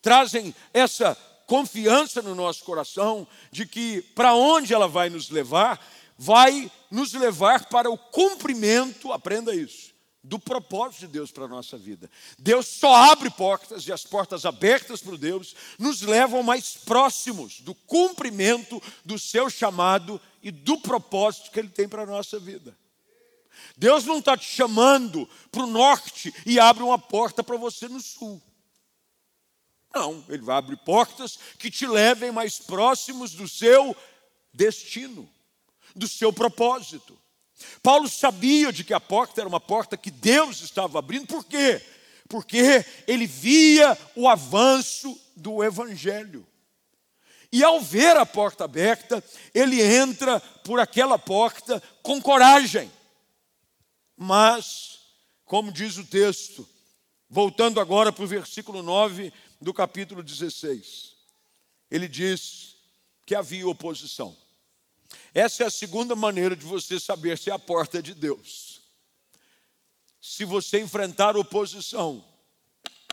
trazem 0.00 0.54
essa 0.72 1.14
confiança 1.46 2.20
no 2.20 2.34
nosso 2.34 2.64
coração 2.64 3.26
de 3.50 3.66
que 3.66 4.02
para 4.14 4.34
onde 4.34 4.74
ela 4.74 4.88
vai 4.88 5.08
nos 5.08 5.30
levar, 5.30 5.80
vai 6.18 6.70
nos 6.90 7.12
levar 7.12 7.66
para 7.66 7.90
o 7.90 7.96
cumprimento, 7.96 9.12
aprenda 9.12 9.54
isso, 9.54 9.94
do 10.22 10.38
propósito 10.38 11.00
de 11.00 11.06
Deus 11.06 11.30
para 11.30 11.44
a 11.44 11.48
nossa 11.48 11.78
vida. 11.78 12.10
Deus 12.36 12.66
só 12.66 12.94
abre 13.12 13.30
portas 13.30 13.86
e 13.86 13.92
as 13.92 14.02
portas 14.02 14.44
abertas 14.44 15.00
para 15.00 15.16
Deus 15.16 15.54
nos 15.78 16.02
levam 16.02 16.42
mais 16.42 16.74
próximos 16.74 17.60
do 17.60 17.74
cumprimento 17.74 18.82
do 19.04 19.18
seu 19.18 19.48
chamado 19.48 20.20
e 20.42 20.50
do 20.50 20.78
propósito 20.78 21.50
que 21.50 21.60
Ele 21.60 21.68
tem 21.68 21.88
para 21.88 22.02
a 22.02 22.06
nossa 22.06 22.40
vida. 22.40 22.76
Deus 23.76 24.04
não 24.04 24.18
está 24.18 24.36
te 24.36 24.46
chamando 24.46 25.28
para 25.50 25.62
o 25.62 25.66
norte 25.66 26.34
e 26.44 26.58
abre 26.58 26.82
uma 26.82 26.98
porta 26.98 27.42
para 27.42 27.56
você 27.56 27.88
no 27.88 28.00
sul. 28.00 28.42
Não, 29.96 30.22
Ele 30.28 30.42
vai 30.42 30.58
abrir 30.58 30.76
portas 30.76 31.38
que 31.58 31.70
te 31.70 31.86
levem 31.86 32.30
mais 32.30 32.58
próximos 32.58 33.32
do 33.32 33.48
seu 33.48 33.96
destino, 34.52 35.26
do 35.94 36.06
seu 36.06 36.30
propósito. 36.30 37.18
Paulo 37.82 38.06
sabia 38.06 38.70
de 38.70 38.84
que 38.84 38.92
a 38.92 39.00
porta 39.00 39.40
era 39.40 39.48
uma 39.48 39.58
porta 39.58 39.96
que 39.96 40.10
Deus 40.10 40.60
estava 40.60 40.98
abrindo, 40.98 41.26
por 41.26 41.46
quê? 41.46 41.80
Porque 42.28 42.84
ele 43.06 43.26
via 43.26 43.96
o 44.14 44.28
avanço 44.28 45.18
do 45.34 45.64
Evangelho. 45.64 46.46
E 47.50 47.64
ao 47.64 47.80
ver 47.80 48.18
a 48.18 48.26
porta 48.26 48.64
aberta, 48.64 49.24
ele 49.54 49.80
entra 49.80 50.38
por 50.62 50.78
aquela 50.78 51.18
porta 51.18 51.82
com 52.02 52.20
coragem. 52.20 52.92
Mas, 54.14 54.98
como 55.46 55.72
diz 55.72 55.96
o 55.96 56.04
texto, 56.04 56.68
voltando 57.30 57.80
agora 57.80 58.12
para 58.12 58.24
o 58.24 58.28
versículo 58.28 58.82
9 58.82 59.32
do 59.60 59.72
capítulo 59.72 60.22
16, 60.22 61.14
ele 61.90 62.08
diz 62.08 62.76
que 63.24 63.34
havia 63.34 63.66
oposição. 63.68 64.36
Essa 65.34 65.64
é 65.64 65.66
a 65.66 65.70
segunda 65.70 66.14
maneira 66.14 66.56
de 66.56 66.64
você 66.64 66.98
saber 66.98 67.38
se 67.38 67.50
a 67.50 67.58
porta 67.58 67.98
é 67.98 68.02
de 68.02 68.14
Deus. 68.14 68.80
Se 70.20 70.44
você 70.44 70.80
enfrentar 70.80 71.36
oposição, 71.36 72.24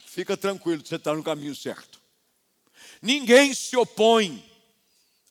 fica 0.05 0.35
tranquilo, 0.35 0.85
você 0.85 0.95
está 0.95 1.13
no 1.13 1.23
caminho 1.23 1.55
certo. 1.55 2.01
Ninguém 3.01 3.53
se 3.53 3.75
opõe 3.75 4.43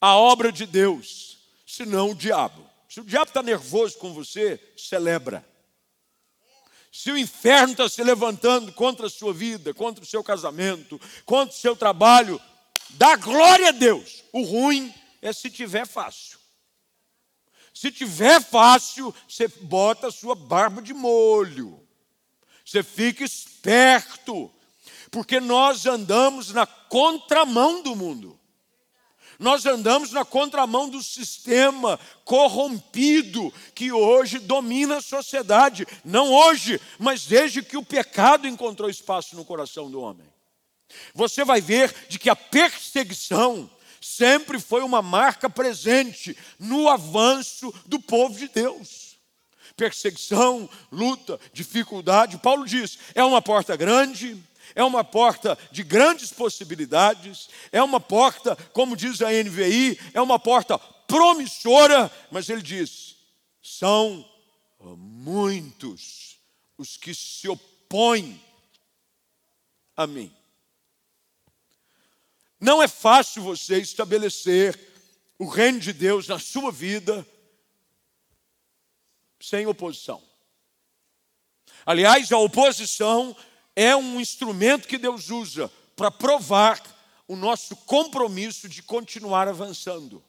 à 0.01 0.17
obra 0.17 0.53
de 0.53 0.67
Deus, 0.67 1.39
senão 1.67 2.11
o 2.11 2.15
diabo. 2.15 2.69
Se 2.89 3.01
o 3.01 3.05
diabo 3.05 3.31
está 3.31 3.43
nervoso 3.43 3.97
com 3.99 4.13
você, 4.13 4.61
celebra. 4.77 5.45
Se 6.93 7.11
o 7.11 7.17
inferno 7.17 7.73
está 7.73 7.89
se 7.89 8.05
levantando 8.05 8.71
contra 8.71 9.07
a 9.07 9.11
sua 9.11 9.33
vida, 9.33 9.73
contra 9.73 10.05
o 10.05 10.07
seu 10.07 10.23
casamento, 10.23 11.01
contra 11.25 11.57
o 11.57 11.59
seu 11.59 11.75
trabalho, 11.75 12.39
dá 12.91 13.17
glória 13.17 13.71
a 13.71 13.73
Deus. 13.73 14.23
O 14.31 14.43
ruim 14.43 14.93
é 15.23 15.33
se 15.33 15.49
tiver 15.49 15.87
fácil. 15.87 16.39
Se 17.73 17.91
tiver 17.91 18.43
fácil, 18.43 19.15
você 19.27 19.49
bota 19.49 20.09
a 20.09 20.13
sua 20.13 20.35
barba 20.35 20.83
de 20.83 20.93
molho. 20.93 21.83
Você 22.63 22.83
fica 22.83 23.25
esperto, 23.25 24.53
porque 25.11 25.41
nós 25.41 25.87
andamos 25.87 26.53
na 26.53 26.67
contramão 26.67 27.83
do 27.83 27.97
mundo. 27.97 28.39
Nós 29.43 29.67
andamos 29.67 30.13
na 30.13 30.25
contramão 30.25 30.89
do 30.89 31.03
sistema 31.03 31.99
corrompido 32.25 33.53
que 33.75 33.91
hoje 33.91 34.39
domina 34.39 34.99
a 34.99 35.03
sociedade. 35.03 35.85
Não 36.05 36.33
hoje, 36.33 36.81
mas 36.97 37.27
desde 37.27 37.61
que 37.61 37.77
o 37.77 37.85
pecado 37.85 38.47
encontrou 38.47 38.89
espaço 38.89 39.35
no 39.35 39.45
coração 39.45 39.91
do 39.91 40.01
homem. 40.01 40.27
Você 41.13 41.45
vai 41.45 41.61
ver 41.61 41.93
de 42.09 42.21
que 42.21 42.31
a 42.31 42.37
perseguição 42.37 43.69
sempre 44.01 44.61
foi 44.61 44.83
uma 44.83 45.03
marca 45.03 45.51
presente 45.51 46.37
no 46.57 46.89
avanço 46.89 47.75
do 47.85 47.99
povo 47.99 48.39
de 48.39 48.47
Deus. 48.47 49.19
Perseguição, 49.77 50.71
luta, 50.93 51.41
dificuldade. 51.53 52.39
Paulo 52.39 52.65
diz: 52.65 52.97
é 53.13 53.25
uma 53.25 53.43
porta 53.43 53.75
grande, 53.75 54.41
é 54.75 54.83
uma 54.85 55.05
porta 55.05 55.59
de 55.71 55.83
grandes 55.83 56.33
possibilidades, 56.33 57.49
é 57.71 57.83
uma 57.83 58.01
porta, 58.01 58.57
como 58.73 58.97
diz 58.97 59.21
a 59.23 59.31
NVI, 59.31 59.99
é 60.15 60.21
uma 60.21 60.39
porta 60.39 60.79
promissora, 60.79 62.11
mas 62.31 62.49
ele 62.49 62.63
diz: 62.63 63.17
são 63.63 64.29
muitos 64.97 66.39
os 66.77 66.97
que 66.97 67.15
se 67.15 67.49
opõem 67.49 68.43
a 69.97 70.07
mim. 70.07 70.35
Não 72.59 72.83
é 72.83 72.89
fácil 72.89 73.43
você 73.43 73.79
estabelecer 73.79 74.79
o 75.39 75.47
reino 75.49 75.81
de 75.81 75.93
Deus 75.93 76.29
na 76.29 76.39
sua 76.39 76.71
vida 76.71 77.27
sem 79.41 79.67
oposição. 79.67 80.23
Aliás, 81.85 82.31
a 82.31 82.39
oposição 82.39 83.37
é 83.75 83.95
um 83.97 84.21
instrumento 84.21 84.89
que 84.89 84.99
Deus 84.99 85.31
usa 85.31 85.71
para 85.97 86.11
provar 86.11 86.81
o 87.27 87.37
nosso 87.37 87.75
compromisso 87.77 88.69
de 88.69 88.83
continuar 88.83 89.49
avançando. 89.49 90.23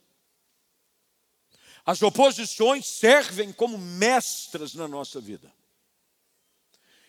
As 1.86 2.01
oposições 2.01 2.86
servem 2.86 3.51
como 3.51 3.77
mestras 3.77 4.73
na 4.73 4.88
nossa 4.88 5.19
vida. 5.19 5.51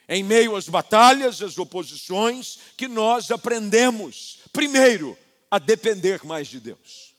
Em 0.09 0.23
meio 0.23 0.57
às 0.57 0.69
batalhas, 0.69 1.41
às 1.41 1.57
oposições, 1.57 2.59
que 2.77 2.89
nós 2.89 3.31
aprendemos, 3.31 4.41
primeiro, 4.53 5.17
a 5.51 5.59
depender 5.59 6.25
mais 6.25 6.49
de 6.49 6.59
Deus. 6.59 7.15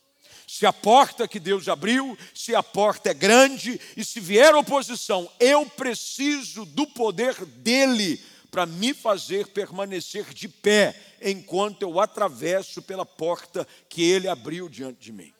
Se 0.45 0.65
a 0.65 0.73
porta 0.73 1.28
que 1.28 1.39
Deus 1.39 1.67
abriu, 1.67 2.17
se 2.34 2.54
a 2.54 2.62
porta 2.62 3.10
é 3.10 3.13
grande 3.13 3.80
e 3.97 4.04
se 4.04 4.19
vier 4.19 4.54
oposição, 4.54 5.30
eu 5.39 5.65
preciso 5.65 6.65
do 6.65 6.86
poder 6.86 7.34
dele 7.45 8.21
para 8.56 8.65
me 8.65 8.94
fazer 8.94 9.48
permanecer 9.48 10.34
de 10.34 10.48
pé 10.48 10.96
enquanto 11.22 11.82
eu 11.82 12.00
atravesso 12.00 12.82
pela 12.82 13.06
porta 13.06 13.68
que 13.89 14.02
ele 14.02 14.30
abriu 14.30 14.70
diante 14.70 15.00
de 15.00 15.12
mim. 15.12 15.34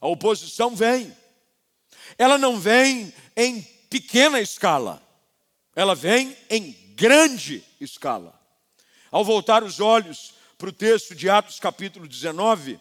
A 0.00 0.06
oposição 0.06 0.76
vem. 0.76 1.12
Ela 2.16 2.38
não 2.38 2.60
vem 2.60 3.12
em 3.36 3.60
pequena 3.90 4.40
escala 4.40 5.02
ela 5.78 5.94
vem 5.94 6.36
em 6.50 6.72
grande 6.96 7.62
escala. 7.80 8.36
Ao 9.12 9.24
voltar 9.24 9.62
os 9.62 9.78
olhos 9.78 10.34
para 10.58 10.70
o 10.70 10.72
texto 10.72 11.14
de 11.14 11.30
Atos 11.30 11.60
capítulo 11.60 12.08
19, 12.08 12.80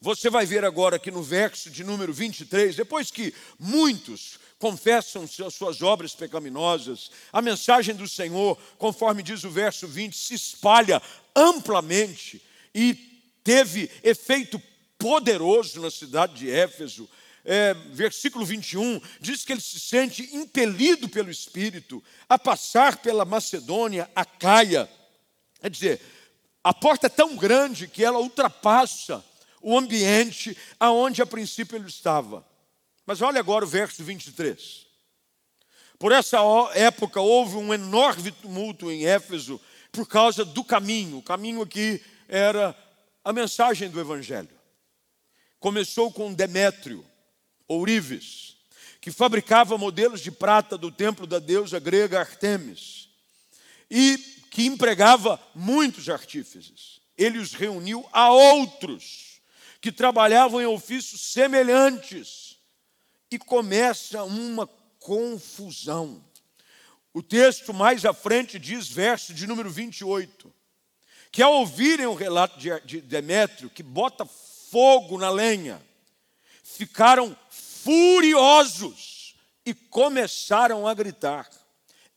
você 0.00 0.30
vai 0.30 0.46
ver 0.46 0.64
agora 0.64 0.98
que 0.98 1.10
no 1.10 1.22
verso 1.22 1.68
de 1.68 1.84
número 1.84 2.12
23, 2.12 2.74
depois 2.74 3.10
que 3.10 3.34
muitos 3.58 4.38
confessam 4.58 5.24
as 5.24 5.54
suas 5.54 5.82
obras 5.82 6.14
pecaminosas, 6.14 7.10
a 7.32 7.42
mensagem 7.42 7.94
do 7.94 8.08
Senhor, 8.08 8.58
conforme 8.78 9.22
diz 9.22 9.44
o 9.44 9.50
verso 9.50 9.86
20, 9.86 10.16
se 10.16 10.34
espalha 10.34 11.02
amplamente 11.36 12.42
e 12.74 12.94
teve 13.44 13.90
efeito 14.02 14.60
poderoso 14.98 15.80
na 15.80 15.90
cidade 15.90 16.34
de 16.34 16.50
Éfeso 16.50 17.08
é, 17.44 17.74
versículo 17.74 18.44
21, 18.44 19.00
diz 19.20 19.44
que 19.44 19.52
ele 19.52 19.60
se 19.60 19.80
sente 19.80 20.34
impelido 20.34 21.08
pelo 21.08 21.30
Espírito 21.30 22.02
a 22.28 22.38
passar 22.38 22.98
pela 22.98 23.24
Macedônia, 23.24 24.10
a 24.14 24.24
Caia. 24.24 24.88
Quer 25.60 25.70
dizer, 25.70 26.00
a 26.62 26.74
porta 26.74 27.06
é 27.06 27.10
tão 27.10 27.36
grande 27.36 27.88
que 27.88 28.04
ela 28.04 28.18
ultrapassa 28.18 29.24
o 29.60 29.76
ambiente 29.76 30.56
aonde 30.78 31.22
a 31.22 31.26
princípio 31.26 31.76
ele 31.76 31.88
estava. 31.88 32.46
Mas 33.04 33.20
olha 33.20 33.40
agora 33.40 33.64
o 33.64 33.68
verso 33.68 34.02
23. 34.02 34.86
Por 35.98 36.12
essa 36.12 36.38
época 36.74 37.20
houve 37.20 37.56
um 37.56 37.74
enorme 37.74 38.30
tumulto 38.30 38.90
em 38.90 39.06
Éfeso 39.06 39.60
por 39.92 40.06
causa 40.06 40.44
do 40.44 40.64
caminho. 40.64 41.18
O 41.18 41.22
caminho 41.22 41.60
aqui 41.60 42.02
era 42.26 42.74
a 43.22 43.32
mensagem 43.32 43.90
do 43.90 44.00
Evangelho. 44.00 44.48
Começou 45.58 46.10
com 46.10 46.32
Demétrio, 46.32 47.04
ourives, 47.68 48.56
que 49.00 49.10
fabricava 49.10 49.76
modelos 49.76 50.20
de 50.20 50.30
prata 50.30 50.78
do 50.78 50.90
templo 50.90 51.26
da 51.26 51.38
deusa 51.38 51.78
grega 51.78 52.20
Artemis 52.20 53.10
e 53.90 54.16
que 54.50 54.64
empregava 54.64 55.40
muitos 55.54 56.08
artífices. 56.08 57.00
Ele 57.16 57.38
os 57.38 57.52
reuniu 57.52 58.08
a 58.12 58.32
outros 58.32 59.29
que 59.80 59.90
trabalhavam 59.90 60.60
em 60.60 60.66
ofícios 60.66 61.32
semelhantes 61.32 62.58
e 63.30 63.38
começa 63.38 64.22
uma 64.24 64.66
confusão. 64.98 66.22
O 67.12 67.22
texto 67.22 67.72
mais 67.72 68.04
à 68.04 68.12
frente 68.12 68.58
diz, 68.58 68.88
verso 68.88 69.32
de 69.32 69.46
número 69.46 69.70
28, 69.70 70.52
que 71.32 71.42
ao 71.42 71.54
ouvirem 71.54 72.06
o 72.06 72.14
relato 72.14 72.58
de 72.58 73.00
Demétrio, 73.00 73.70
que 73.70 73.82
bota 73.82 74.24
fogo 74.24 75.18
na 75.18 75.30
lenha, 75.30 75.82
ficaram 76.62 77.36
furiosos 77.48 79.34
e 79.64 79.74
começaram 79.74 80.86
a 80.86 80.94
gritar. 80.94 81.48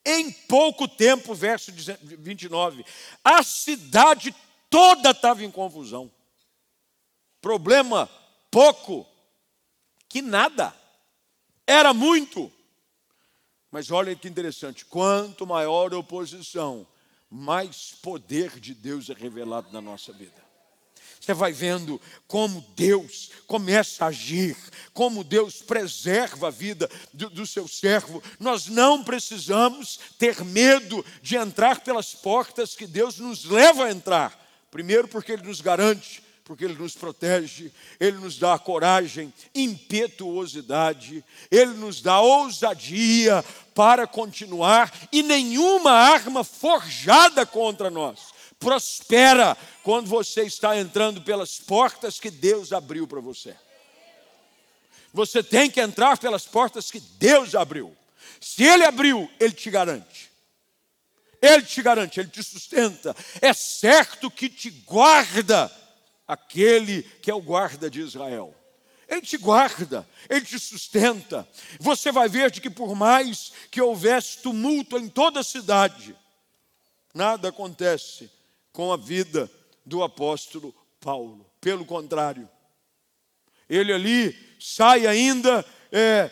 Em 0.05 0.29
pouco 0.31 0.87
tempo, 0.87 1.33
verso 1.33 1.71
29, 1.71 2.85
a 3.23 3.41
cidade 3.41 4.35
toda 4.69 5.11
estava 5.11 5.43
em 5.43 5.49
confusão. 5.49 6.11
Problema 7.43 8.09
pouco, 8.49 9.05
que 10.07 10.21
nada. 10.21 10.73
Era 11.67 11.93
muito. 11.93 12.49
Mas 13.69 13.91
olha 13.91 14.15
que 14.15 14.29
interessante: 14.29 14.85
quanto 14.85 15.45
maior 15.45 15.93
a 15.93 15.97
oposição, 15.97 16.87
mais 17.29 17.95
poder 18.01 18.61
de 18.61 18.73
Deus 18.73 19.09
é 19.09 19.13
revelado 19.13 19.73
na 19.73 19.81
nossa 19.81 20.13
vida. 20.13 20.41
você 21.19 21.33
vai 21.33 21.51
vendo 21.51 21.99
como 22.29 22.61
Deus 22.77 23.31
começa 23.45 24.05
a 24.05 24.07
agir, 24.07 24.55
como 24.93 25.21
Deus 25.21 25.61
preserva 25.61 26.47
a 26.47 26.51
vida 26.51 26.89
do, 27.13 27.29
do, 27.29 27.45
seu 27.45 27.67
servo. 27.67 28.23
Nós 28.39 28.67
não 28.67 29.03
precisamos 29.03 29.99
ter 30.17 30.45
medo 30.45 31.05
de 31.21 31.35
entrar 31.35 31.81
pelas 31.81 32.15
portas 32.15 32.73
que 32.73 32.87
Deus 32.87 33.19
nos 33.19 33.43
leva 33.43 33.83
a 33.83 33.91
entrar. 33.91 34.39
Primeiro, 34.71 35.09
porque 35.09 35.33
Ele 35.33 35.43
nos 35.43 35.59
garante, 35.59 36.22
porque 36.43 36.65
Ele 36.65 36.75
nos 36.75 36.93
protege, 36.93 37.71
Ele 37.99 38.17
nos 38.17 38.37
dá 38.37 38.57
coragem, 38.59 39.33
impetuosidade, 39.55 41.23
Ele 41.49 41.73
nos 41.73 42.01
dá 42.01 42.19
ousadia 42.19 43.43
para 43.73 44.05
continuar 44.05 44.91
e 45.11 45.23
nenhuma 45.23 45.91
arma 45.91 46.43
forjada 46.43 47.45
contra 47.45 47.89
nós 47.89 48.33
prospera 48.63 49.57
quando 49.83 50.07
você 50.07 50.43
está 50.43 50.77
entrando 50.77 51.21
pelas 51.21 51.59
portas 51.59 52.19
que 52.19 52.31
Deus 52.31 52.71
abriu 52.71 53.05
para 53.05 53.19
você. 53.19 53.53
Você 55.13 55.43
tem 55.43 55.69
que 55.69 55.81
entrar 55.81 56.17
pelas 56.17 56.45
portas 56.45 56.89
que 56.89 56.99
Deus 56.99 57.53
abriu. 57.53 57.95
Se 58.39 58.63
Ele 58.63 58.85
abriu, 58.85 59.29
Ele 59.39 59.53
te 59.53 59.69
garante. 59.69 60.31
Ele 61.41 61.61
te 61.61 61.81
garante, 61.81 62.19
Ele 62.19 62.29
te 62.29 62.41
sustenta. 62.41 63.13
É 63.41 63.53
certo 63.53 64.31
que 64.31 64.49
te 64.49 64.69
guarda 64.71 65.69
aquele 66.33 67.03
que 67.21 67.31
é 67.31 67.33
o 67.33 67.41
guarda 67.41 67.89
de 67.89 68.01
Israel. 68.01 68.53
Ele 69.07 69.21
te 69.21 69.37
guarda, 69.37 70.07
ele 70.29 70.45
te 70.45 70.57
sustenta. 70.59 71.47
Você 71.79 72.11
vai 72.11 72.27
ver 72.27 72.49
de 72.49 72.59
que 72.59 72.69
por 72.69 72.95
mais 72.95 73.51
que 73.69 73.81
houvesse 73.81 74.39
tumulto 74.39 74.97
em 74.97 75.07
toda 75.07 75.41
a 75.41 75.43
cidade, 75.43 76.15
nada 77.13 77.49
acontece 77.49 78.31
com 78.71 78.91
a 78.91 78.97
vida 78.97 79.49
do 79.85 80.03
apóstolo 80.03 80.73
Paulo. 80.99 81.45
Pelo 81.61 81.85
contrário, 81.85 82.49
ele 83.69 83.93
ali 83.93 84.55
sai 84.59 85.05
ainda 85.05 85.65
é, 85.91 86.31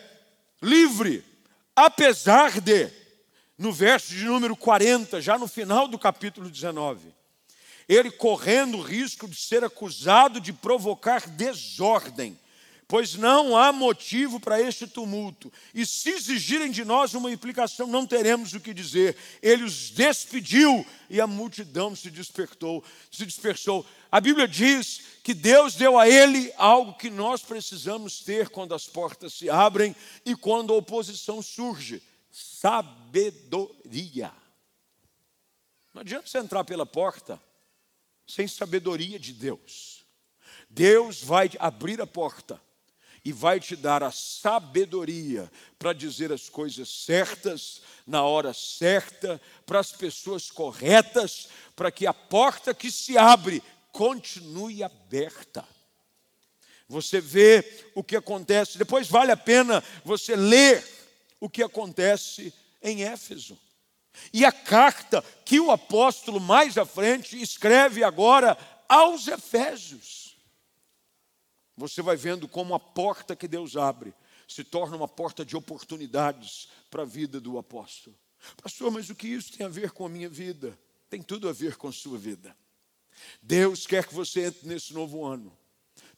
livre, 0.62 1.24
apesar 1.76 2.60
de, 2.60 2.90
no 3.58 3.72
verso 3.72 4.14
de 4.14 4.26
número 4.26 4.56
40, 4.56 5.22
já 5.22 5.38
no 5.38 5.48
final 5.48 5.88
do 5.88 6.00
capítulo 6.00 6.50
19, 6.50 7.14
ele 7.93 8.10
correndo 8.10 8.77
o 8.77 8.82
risco 8.82 9.27
de 9.27 9.36
ser 9.36 9.63
acusado 9.63 10.39
de 10.39 10.54
provocar 10.54 11.27
desordem 11.27 12.38
pois 12.91 13.15
não 13.15 13.56
há 13.56 13.71
motivo 13.71 14.38
para 14.38 14.60
este 14.60 14.86
tumulto. 14.86 15.49
E 15.73 15.86
se 15.86 16.10
exigirem 16.10 16.69
de 16.69 16.84
nós 16.84 17.13
uma 17.13 17.32
implicação, 17.32 17.88
não 17.88 18.06
teremos 18.06 18.54
o 18.54 18.60
que 18.60 18.73
dizer. 18.73 19.15
Ele 19.41 19.63
os 19.63 19.91
despediu 19.91 20.86
e 21.10 21.21
a 21.21 21.25
multidão 21.25 21.95
se 21.95 22.12
despertou, 22.12 22.84
se 23.10 23.25
dispersou. 23.25 23.86
A 24.12 24.19
Bíblia 24.19 24.45
diz 24.45 25.04
que 25.23 25.34
Deus 25.34 25.75
deu 25.75 25.97
a 25.97 26.10
ele 26.10 26.51
algo 26.58 26.95
que 26.95 27.10
nós 27.10 27.41
precisamos 27.41 28.19
ter 28.19 28.49
quando 28.49 28.75
as 28.75 28.88
portas 28.88 29.36
se 29.36 29.49
abrem 29.49 29.95
e 30.25 30.36
quando 30.36 30.73
a 30.73 30.75
oposição 30.75 31.41
surge: 31.41 32.04
sabedoria. 32.30 34.34
Não 35.93 36.01
adianta 36.01 36.27
você 36.27 36.39
entrar 36.39 36.65
pela 36.65 36.86
porta 36.86 37.41
sem 38.34 38.48
sabedoria 38.48 39.20
de 39.20 39.34
Deus. 39.34 40.06
Deus 40.70 41.22
vai 41.22 41.52
abrir 41.60 42.02
a 42.02 42.08
porta 42.08 42.62
e 43.24 43.32
vai 43.32 43.60
te 43.60 43.76
dar 43.76 44.02
a 44.02 44.12
sabedoria 44.12 45.52
para 45.78 45.94
dizer 45.94 46.32
as 46.32 46.50
coisas 46.50 46.89
certas, 46.89 47.82
na 48.08 48.24
hora 48.24 48.54
certa, 48.54 49.39
para 49.65 49.80
as 49.80 49.91
pessoas 49.91 50.50
corretas, 50.50 51.50
para 51.76 51.91
que 51.91 52.08
a 52.08 52.13
porta 52.13 52.74
que 52.74 52.89
se 52.89 53.17
abre 53.17 53.62
continue 53.91 54.82
aberta. 54.82 55.67
Você 56.88 57.22
vê 57.22 57.86
o 57.94 58.04
que 58.04 58.15
acontece, 58.15 58.78
depois 58.78 59.08
vale 59.08 59.32
a 59.32 59.38
pena 59.38 59.84
você 60.04 60.36
ler 60.36 60.84
o 61.39 61.50
que 61.50 61.63
acontece 61.63 62.54
em 62.82 63.04
Éfeso. 63.04 63.58
E 64.34 64.45
a 64.45 64.52
carta 64.52 65.24
que 65.45 65.60
o 65.60 65.71
apóstolo 65.71 66.39
mais 66.39 66.78
à 66.78 66.86
frente 66.86 67.41
escreve 67.41 68.04
agora 68.04 68.58
aos 68.88 69.28
Efésios 69.28 70.32
você 71.82 72.02
vai 72.02 72.15
vendo 72.15 72.47
como 72.47 72.76
a 72.76 72.80
porta 72.80 73.36
que 73.36 73.47
Deus 73.47 73.76
abre 73.76 74.13
se 74.47 74.63
torna 74.63 74.95
uma 74.95 75.08
porta 75.08 75.45
de 75.45 75.56
oportunidades 75.56 76.67
para 76.89 77.04
a 77.04 77.06
vida 77.06 77.39
do 77.39 77.58
apóstolo. 77.58 78.15
Pastor, 78.62 78.91
mas 78.91 79.10
o 79.10 79.15
que 79.15 79.28
isso 79.28 79.58
tem 79.58 79.65
a 79.65 79.69
ver 79.69 79.91
com 79.91 80.06
a 80.06 80.10
minha 80.10 80.30
vida? 80.30 80.78
Tem 81.10 81.21
tudo 81.21 81.47
a 81.47 81.54
ver 81.54 81.78
com 81.78 81.88
a 81.88 81.91
sua 81.91 82.17
vida. 82.17 82.56
Deus 83.41 83.88
quer 83.88 84.06
que 84.06 84.13
você 84.13 84.45
entre 84.45 84.67
nesse 84.67 84.93
novo 84.93 85.26
ano 85.26 85.56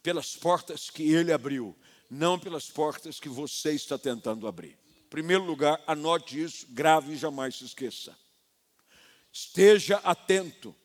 pelas 0.01 0.35
portas 0.35 0.89
que 0.89 1.13
Ele 1.13 1.31
abriu, 1.31 1.77
não 2.09 2.37
pelas 2.37 2.69
portas 2.69 3.19
que 3.19 3.29
você 3.29 3.71
está 3.71 3.97
tentando 3.97 4.47
abrir. 4.47 4.77
Primeiro 5.13 5.43
lugar, 5.43 5.79
anote 5.85 6.41
isso, 6.41 6.65
grave 6.71 7.13
e 7.13 7.15
jamais 7.15 7.55
se 7.55 7.63
esqueça. 7.63 8.17
Esteja 9.31 9.97
atento 9.97 10.75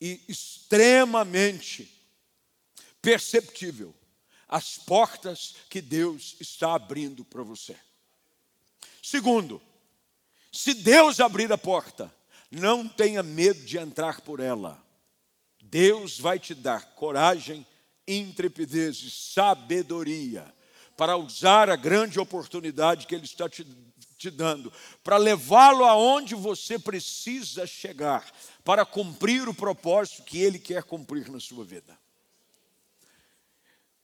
e 0.00 0.22
extremamente 0.26 2.02
perceptível 3.02 3.94
as 4.48 4.78
portas 4.78 5.54
que 5.68 5.82
Deus 5.82 6.34
está 6.40 6.72
abrindo 6.74 7.22
para 7.22 7.42
você. 7.42 7.76
Segundo, 9.02 9.60
se 10.50 10.72
Deus 10.72 11.20
abrir 11.20 11.52
a 11.52 11.58
porta, 11.58 12.10
não 12.50 12.88
tenha 12.88 13.22
medo 13.22 13.62
de 13.66 13.76
entrar 13.76 14.22
por 14.22 14.40
ela. 14.40 14.82
Deus 15.60 16.18
vai 16.18 16.38
te 16.38 16.54
dar 16.54 16.94
coragem, 16.94 17.66
intrepidez 18.08 18.96
e 19.02 19.10
sabedoria 19.10 20.50
para 21.00 21.16
usar 21.16 21.70
a 21.70 21.76
grande 21.76 22.20
oportunidade 22.20 23.06
que 23.06 23.14
Ele 23.14 23.24
está 23.24 23.48
te, 23.48 23.66
te 24.18 24.30
dando, 24.30 24.70
para 25.02 25.16
levá-lo 25.16 25.82
aonde 25.82 26.34
você 26.34 26.78
precisa 26.78 27.66
chegar, 27.66 28.30
para 28.62 28.84
cumprir 28.84 29.48
o 29.48 29.54
propósito 29.54 30.24
que 30.24 30.42
Ele 30.42 30.58
quer 30.58 30.82
cumprir 30.82 31.30
na 31.30 31.40
sua 31.40 31.64
vida. 31.64 31.98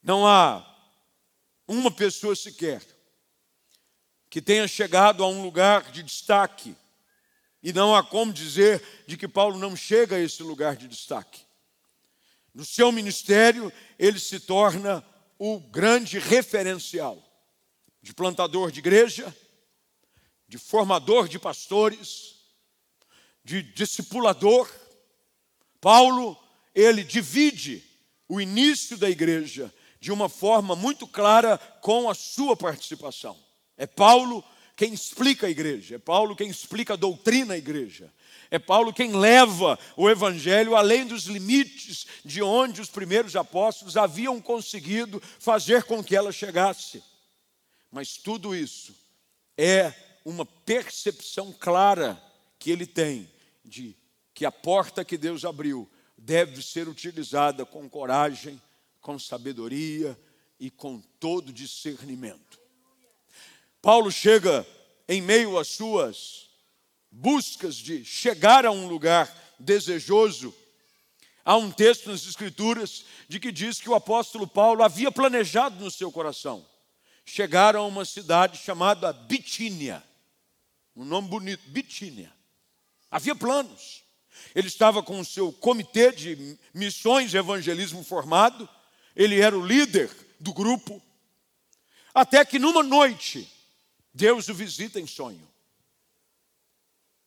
Não 0.03 0.27
há 0.27 0.67
uma 1.69 1.91
pessoa 1.91 2.35
sequer 2.35 2.81
que 4.31 4.41
tenha 4.41 4.67
chegado 4.67 5.23
a 5.23 5.29
um 5.29 5.43
lugar 5.43 5.93
de 5.93 6.03
destaque. 6.03 6.75
E 7.63 7.75
não 7.75 7.95
há 7.95 8.03
como 8.03 8.33
dizer 8.33 8.83
de 9.07 9.19
que 9.19 9.29
Paulo 9.29 9.59
não 9.59 9.77
chega 9.77 10.17
a 10.17 10.21
esse 10.21 10.43
lugar 10.43 10.77
de 10.77 10.89
destaque. 10.89 11.43
No 12.55 12.65
seu 12.65 12.91
ministério, 12.91 13.71
ele 13.99 14.19
se 14.19 14.41
torna 14.41 15.05
o 15.39 15.61
grande 15.61 16.19
referencial 16.19 17.23
de 18.03 18.15
plantador 18.15 18.71
de 18.71 18.79
igreja, 18.79 19.35
de 20.49 20.59
formador 20.59 21.29
de 21.29 21.39
pastores, 21.39 22.37
de 23.45 23.63
discipulador. 23.63 24.71
Paulo, 25.81 26.39
ele 26.75 27.03
divide 27.03 27.83
o 28.29 28.41
início 28.41 28.97
da 28.97 29.09
igreja 29.09 29.73
de 30.01 30.13
uma 30.13 30.29
forma 30.29 30.77
muito 30.77 31.07
clara 31.07 31.59
com 31.81 32.09
a 32.09 32.15
sua 32.15 32.57
participação. 32.57 33.37
É 33.77 33.87
Paulo 33.87 34.45
quem 34.77 34.93
explica 34.93 35.47
a 35.47 35.51
igreja, 35.51 35.97
é 35.97 35.99
Paulo 35.99 36.37
quem 36.37 36.49
explica 36.49 36.93
a 36.93 36.97
doutrina 36.97 37.55
à 37.55 37.59
igreja, 37.59 38.13
é 38.51 38.59
Paulo 38.59 38.93
quem 38.93 39.13
leva 39.13 39.79
o 39.97 40.09
evangelho 40.09 40.77
além 40.77 41.07
dos 41.07 41.25
limites 41.25 42.07
de 42.25 42.43
onde 42.43 42.81
os 42.81 42.89
primeiros 42.89 43.35
apóstolos 43.37 43.97
haviam 43.97 44.41
conseguido 44.41 45.21
fazer 45.39 45.85
com 45.85 46.03
que 46.03 46.15
ela 46.15 46.33
chegasse. 46.33 47.03
Mas 47.91 48.17
tudo 48.17 48.55
isso 48.55 48.95
é 49.57 49.93
uma 50.25 50.45
percepção 50.45 51.53
clara 51.53 52.21
que 52.59 52.71
ele 52.71 52.87
tem 52.87 53.31
de 53.65 53.97
que 54.35 54.45
a 54.45 54.53
porta 54.53 55.05
que 55.05 55.17
Deus 55.17 55.45
abriu 55.45 55.89
deve 56.17 56.63
ser 56.63 56.89
utilizada 56.89 57.65
com 57.65 57.89
coragem, 57.89 58.61
com 59.01 59.19
sabedoria 59.19 60.19
e 60.59 60.71
com 60.71 61.01
todo 61.21 61.53
discernimento. 61.53 62.59
Paulo 63.81 64.11
chega 64.11 64.67
em 65.09 65.23
meio 65.23 65.59
às 65.59 65.69
suas 65.69 66.46
buscas 67.11 67.77
de 67.77 68.05
chegar 68.05 68.65
a 68.67 68.71
um 68.71 68.87
lugar 68.89 69.33
desejoso. 69.59 70.55
Há 71.45 71.57
um 71.57 71.71
texto 71.71 72.11
nas 72.11 72.27
Escrituras 72.27 73.05
de 73.29 73.39
que 73.39 73.53
diz 73.53 73.81
que 73.81 73.89
o 73.89 73.95
apóstolo 73.95 74.47
Paulo 74.47 74.83
havia 74.83 75.13
planejado 75.13 75.83
no 75.83 75.91
seu 75.91 76.11
coração 76.11 76.67
chegar 77.25 77.75
a 77.75 77.83
uma 77.83 78.05
cidade 78.05 78.57
chamada 78.57 79.13
Bitínia. 79.13 80.03
Um 80.95 81.05
nome 81.05 81.29
bonito, 81.29 81.69
Bitínia. 81.69 82.33
Havia 83.11 83.35
planos. 83.35 84.05
Ele 84.55 84.69
estava 84.69 85.03
com 85.03 85.19
o 85.19 85.25
seu 85.25 85.53
comitê 85.53 86.13
de 86.13 86.57
missões 86.73 87.35
e 87.35 87.37
evangelismo 87.37 88.05
formado 88.05 88.69
ele 89.17 89.41
era 89.41 89.59
o 89.59 89.67
líder 89.67 90.11
do 90.39 90.53
grupo. 90.53 91.03
Até 92.15 92.45
que 92.45 92.59
numa 92.59 92.83
noite, 92.83 93.51
Deus 94.13 94.49
o 94.49 94.55
visita 94.55 95.01
em 95.01 95.07
sonho. 95.07 95.49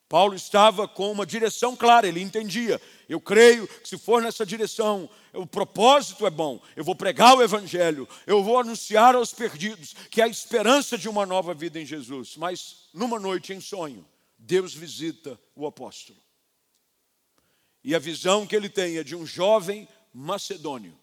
Paulo 0.09 0.33
estava 0.33 0.87
com 0.87 1.11
uma 1.11 1.23
direção 1.23 1.75
clara, 1.75 2.07
ele 2.07 2.19
entendia: 2.19 2.81
Eu 3.07 3.21
creio 3.21 3.67
que 3.67 3.87
se 3.87 3.95
for 3.95 4.23
nessa 4.23 4.43
direção, 4.43 5.07
o 5.31 5.45
propósito 5.45 6.25
é 6.25 6.31
bom. 6.31 6.59
Eu 6.75 6.83
vou 6.83 6.95
pregar 6.95 7.37
o 7.37 7.43
Evangelho, 7.43 8.09
eu 8.25 8.43
vou 8.43 8.57
anunciar 8.57 9.13
aos 9.13 9.31
perdidos 9.31 9.95
que 10.09 10.19
há 10.19 10.27
esperança 10.27 10.97
de 10.97 11.07
uma 11.07 11.27
nova 11.27 11.53
vida 11.53 11.79
em 11.79 11.85
Jesus. 11.85 12.35
Mas 12.37 12.89
numa 12.91 13.19
noite 13.19 13.53
em 13.53 13.61
sonho, 13.61 14.03
Deus 14.35 14.73
visita 14.73 15.39
o 15.55 15.67
apóstolo. 15.67 16.17
E 17.83 17.93
a 17.93 17.99
visão 17.99 18.47
que 18.47 18.55
ele 18.55 18.67
tem 18.67 18.97
é 18.97 19.03
de 19.03 19.15
um 19.15 19.27
jovem 19.27 19.87
macedônio, 20.11 20.97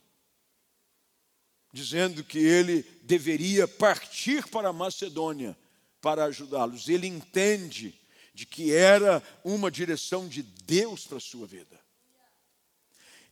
dizendo 1.72 2.24
que 2.24 2.38
ele 2.38 2.82
deveria 3.02 3.68
partir 3.68 4.48
para 4.48 4.70
a 4.70 4.72
Macedônia 4.72 5.56
para 6.00 6.24
ajudá-los. 6.24 6.88
Ele 6.88 7.06
entende 7.06 7.94
de 8.36 8.44
que 8.44 8.70
era 8.70 9.22
uma 9.42 9.70
direção 9.70 10.28
de 10.28 10.42
Deus 10.42 11.06
para 11.06 11.16
a 11.16 11.20
sua 11.20 11.46
vida. 11.46 11.80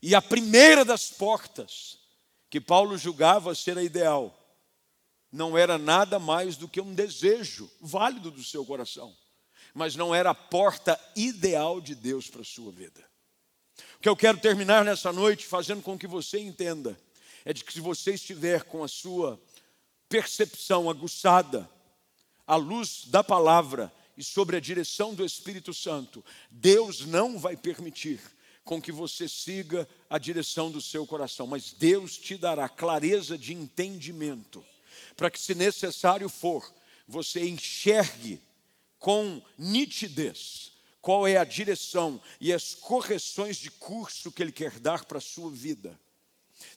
E 0.01 0.15
a 0.15 0.23
primeira 0.23 0.83
das 0.83 1.11
portas 1.11 1.99
que 2.49 2.59
Paulo 2.59 2.97
julgava 2.97 3.55
ser 3.55 3.77
a 3.77 3.83
ideal, 3.83 4.35
não 5.31 5.59
era 5.59 5.77
nada 5.77 6.19
mais 6.19 6.57
do 6.57 6.67
que 6.67 6.81
um 6.81 6.95
desejo 6.95 7.71
válido 7.83 8.31
do 8.31 8.43
seu 8.43 8.65
coração, 8.65 9.15
mas 9.75 9.95
não 9.95 10.15
era 10.15 10.31
a 10.31 10.35
porta 10.35 10.99
ideal 11.15 11.83
de 11.83 11.95
Deus 11.95 12.31
para 12.31 12.41
a 12.41 12.45
sua 12.45 12.73
vida. 12.73 13.05
O 13.97 14.01
que 14.01 14.09
eu 14.09 14.17
quero 14.17 14.41
terminar 14.41 14.87
nessa 14.87 15.13
noite 15.13 15.47
fazendo 15.47 15.83
com 15.83 15.99
que 15.99 16.07
você 16.07 16.39
entenda 16.39 16.99
é 17.45 17.53
de 17.53 17.63
que 17.63 17.75
se 17.75 17.81
você 17.81 18.15
estiver 18.15 18.65
com 18.65 18.83
a 18.83 18.89
sua 18.89 19.39
percepção 20.09 20.89
aguçada, 20.89 21.69
à 22.47 22.57
luz 22.57 23.05
da 23.07 23.23
palavra 23.23 23.93
e 24.17 24.23
sobre 24.23 24.57
a 24.57 24.61
direção 24.61 25.15
do 25.15 25.25
Espírito 25.25 25.75
Santo, 25.75 26.25
Deus 26.51 27.05
não 27.07 27.39
vai 27.39 27.57
permitir 27.57 28.21
com 28.65 28.81
que 28.81 28.91
você 28.91 29.29
siga 29.29 29.87
a 30.09 30.19
direção 30.19 30.71
do 30.71 30.81
seu 30.81 31.07
coração, 31.07 31.47
mas 31.47 31.73
Deus 31.73 32.17
te 32.17 32.37
dará 32.37 32.69
clareza 32.69 33.37
de 33.37 33.53
entendimento, 33.53 34.65
para 35.17 35.31
que, 35.31 35.39
se 35.39 35.55
necessário 35.55 36.29
for, 36.29 36.73
você 37.07 37.47
enxergue 37.47 38.41
com 38.99 39.43
nitidez 39.59 40.73
qual 41.03 41.27
é 41.29 41.37
a 41.37 41.45
direção 41.45 42.19
e 42.41 42.51
as 42.51 42.75
correções 42.75 43.59
de 43.59 43.71
curso 43.71 44.33
que 44.33 44.43
Ele 44.43 44.51
quer 44.51 44.81
dar 44.81 45.05
para 45.05 45.19
a 45.19 45.21
sua 45.21 45.51
vida. 45.51 46.01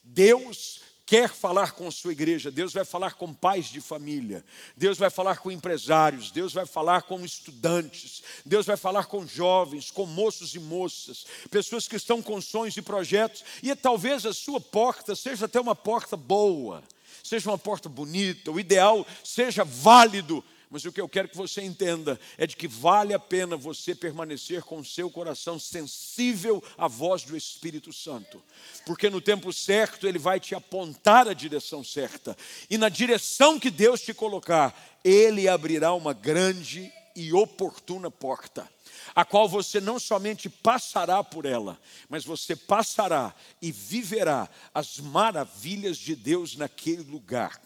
Deus 0.04 0.82
quer 1.08 1.30
falar 1.30 1.72
com 1.72 1.90
sua 1.90 2.12
igreja, 2.12 2.50
Deus 2.50 2.74
vai 2.74 2.84
falar 2.84 3.14
com 3.14 3.32
pais 3.32 3.70
de 3.70 3.80
família, 3.80 4.44
Deus 4.76 4.98
vai 4.98 5.08
falar 5.08 5.38
com 5.38 5.50
empresários, 5.50 6.30
Deus 6.30 6.52
vai 6.52 6.66
falar 6.66 7.00
com 7.00 7.24
estudantes, 7.24 8.22
Deus 8.44 8.66
vai 8.66 8.76
falar 8.76 9.06
com 9.06 9.26
jovens, 9.26 9.90
com 9.90 10.04
moços 10.04 10.54
e 10.54 10.60
moças, 10.60 11.24
pessoas 11.50 11.88
que 11.88 11.96
estão 11.96 12.20
com 12.20 12.38
sonhos 12.42 12.76
e 12.76 12.82
projetos, 12.82 13.42
e 13.62 13.74
talvez 13.74 14.26
a 14.26 14.34
sua 14.34 14.60
porta 14.60 15.16
seja 15.16 15.46
até 15.46 15.58
uma 15.58 15.74
porta 15.74 16.14
boa, 16.14 16.84
seja 17.24 17.48
uma 17.48 17.58
porta 17.58 17.88
bonita, 17.88 18.52
o 18.52 18.60
ideal 18.60 19.06
seja 19.24 19.64
válido, 19.64 20.44
mas 20.70 20.84
o 20.84 20.92
que 20.92 21.00
eu 21.00 21.08
quero 21.08 21.28
que 21.28 21.36
você 21.36 21.62
entenda 21.62 22.18
é 22.36 22.46
de 22.46 22.56
que 22.56 22.68
vale 22.68 23.14
a 23.14 23.18
pena 23.18 23.56
você 23.56 23.94
permanecer 23.94 24.62
com 24.62 24.78
o 24.78 24.84
seu 24.84 25.10
coração 25.10 25.58
sensível 25.58 26.62
à 26.76 26.86
voz 26.88 27.22
do 27.22 27.36
Espírito 27.36 27.92
Santo, 27.92 28.42
porque 28.84 29.08
no 29.08 29.20
tempo 29.20 29.52
certo 29.52 30.06
ele 30.06 30.18
vai 30.18 30.38
te 30.38 30.54
apontar 30.54 31.28
a 31.28 31.34
direção 31.34 31.82
certa, 31.82 32.36
e 32.68 32.76
na 32.76 32.88
direção 32.88 33.58
que 33.58 33.70
Deus 33.70 34.00
te 34.00 34.12
colocar, 34.12 34.98
ele 35.04 35.48
abrirá 35.48 35.92
uma 35.94 36.12
grande 36.12 36.92
e 37.14 37.32
oportuna 37.32 38.10
porta 38.10 38.68
a 39.14 39.24
qual 39.24 39.48
você 39.48 39.80
não 39.80 39.98
somente 39.98 40.48
passará 40.48 41.22
por 41.24 41.44
ela, 41.44 41.76
mas 42.08 42.24
você 42.24 42.54
passará 42.54 43.34
e 43.60 43.72
viverá 43.72 44.48
as 44.72 44.98
maravilhas 44.98 45.96
de 45.96 46.14
Deus 46.14 46.56
naquele 46.56 47.02
lugar. 47.02 47.60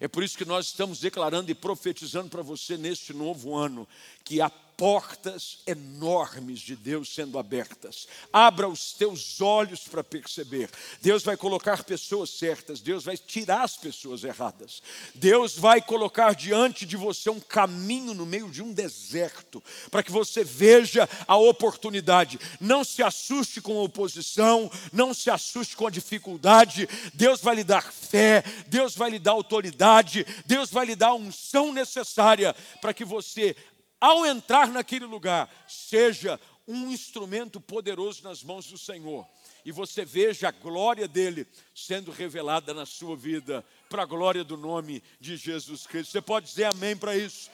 É 0.00 0.06
por 0.06 0.22
isso 0.22 0.38
que 0.38 0.44
nós 0.44 0.66
estamos 0.66 1.00
declarando 1.00 1.50
e 1.50 1.54
profetizando 1.54 2.28
para 2.28 2.42
você 2.42 2.76
neste 2.76 3.12
novo 3.12 3.56
ano 3.56 3.86
que 4.24 4.40
há 4.40 4.50
portas 4.78 5.58
enormes 5.66 6.60
de 6.60 6.76
Deus 6.76 7.12
sendo 7.12 7.36
abertas. 7.36 8.06
Abra 8.32 8.68
os 8.68 8.92
teus 8.92 9.40
olhos 9.40 9.80
para 9.80 10.04
perceber. 10.04 10.70
Deus 11.02 11.24
vai 11.24 11.36
colocar 11.36 11.82
pessoas 11.82 12.30
certas, 12.30 12.80
Deus 12.80 13.02
vai 13.02 13.16
tirar 13.16 13.64
as 13.64 13.76
pessoas 13.76 14.22
erradas. 14.22 14.80
Deus 15.16 15.58
vai 15.58 15.82
colocar 15.82 16.32
diante 16.32 16.86
de 16.86 16.96
você 16.96 17.28
um 17.28 17.40
caminho 17.40 18.14
no 18.14 18.24
meio 18.24 18.48
de 18.48 18.62
um 18.62 18.72
deserto, 18.72 19.60
para 19.90 20.04
que 20.04 20.12
você 20.12 20.44
veja 20.44 21.08
a 21.26 21.36
oportunidade. 21.36 22.38
Não 22.60 22.84
se 22.84 23.02
assuste 23.02 23.60
com 23.60 23.80
a 23.80 23.82
oposição, 23.82 24.70
não 24.92 25.12
se 25.12 25.28
assuste 25.28 25.76
com 25.76 25.88
a 25.88 25.90
dificuldade. 25.90 26.88
Deus 27.12 27.40
vai 27.40 27.56
lhe 27.56 27.64
dar 27.64 27.92
fé, 27.92 28.44
Deus 28.68 28.94
vai 28.94 29.10
lhe 29.10 29.18
dar 29.18 29.32
autoridade, 29.32 30.24
Deus 30.46 30.70
vai 30.70 30.86
lhe 30.86 30.94
dar 30.94 31.08
a 31.08 31.14
unção 31.14 31.72
necessária 31.72 32.54
para 32.80 32.94
que 32.94 33.04
você 33.04 33.56
ao 34.00 34.24
entrar 34.26 34.68
naquele 34.68 35.04
lugar, 35.04 35.48
seja 35.66 36.40
um 36.66 36.90
instrumento 36.90 37.60
poderoso 37.60 38.22
nas 38.22 38.42
mãos 38.42 38.66
do 38.66 38.76
Senhor. 38.76 39.26
E 39.64 39.72
você 39.72 40.04
veja 40.04 40.48
a 40.48 40.52
glória 40.52 41.08
dele 41.08 41.46
sendo 41.74 42.10
revelada 42.10 42.72
na 42.72 42.86
sua 42.86 43.16
vida, 43.16 43.64
para 43.88 44.02
a 44.02 44.06
glória 44.06 44.44
do 44.44 44.56
nome 44.56 45.02
de 45.20 45.36
Jesus 45.36 45.86
Cristo. 45.86 46.12
Você 46.12 46.20
pode 46.20 46.46
dizer 46.46 46.64
amém 46.64 46.96
para 46.96 47.16
isso? 47.16 47.50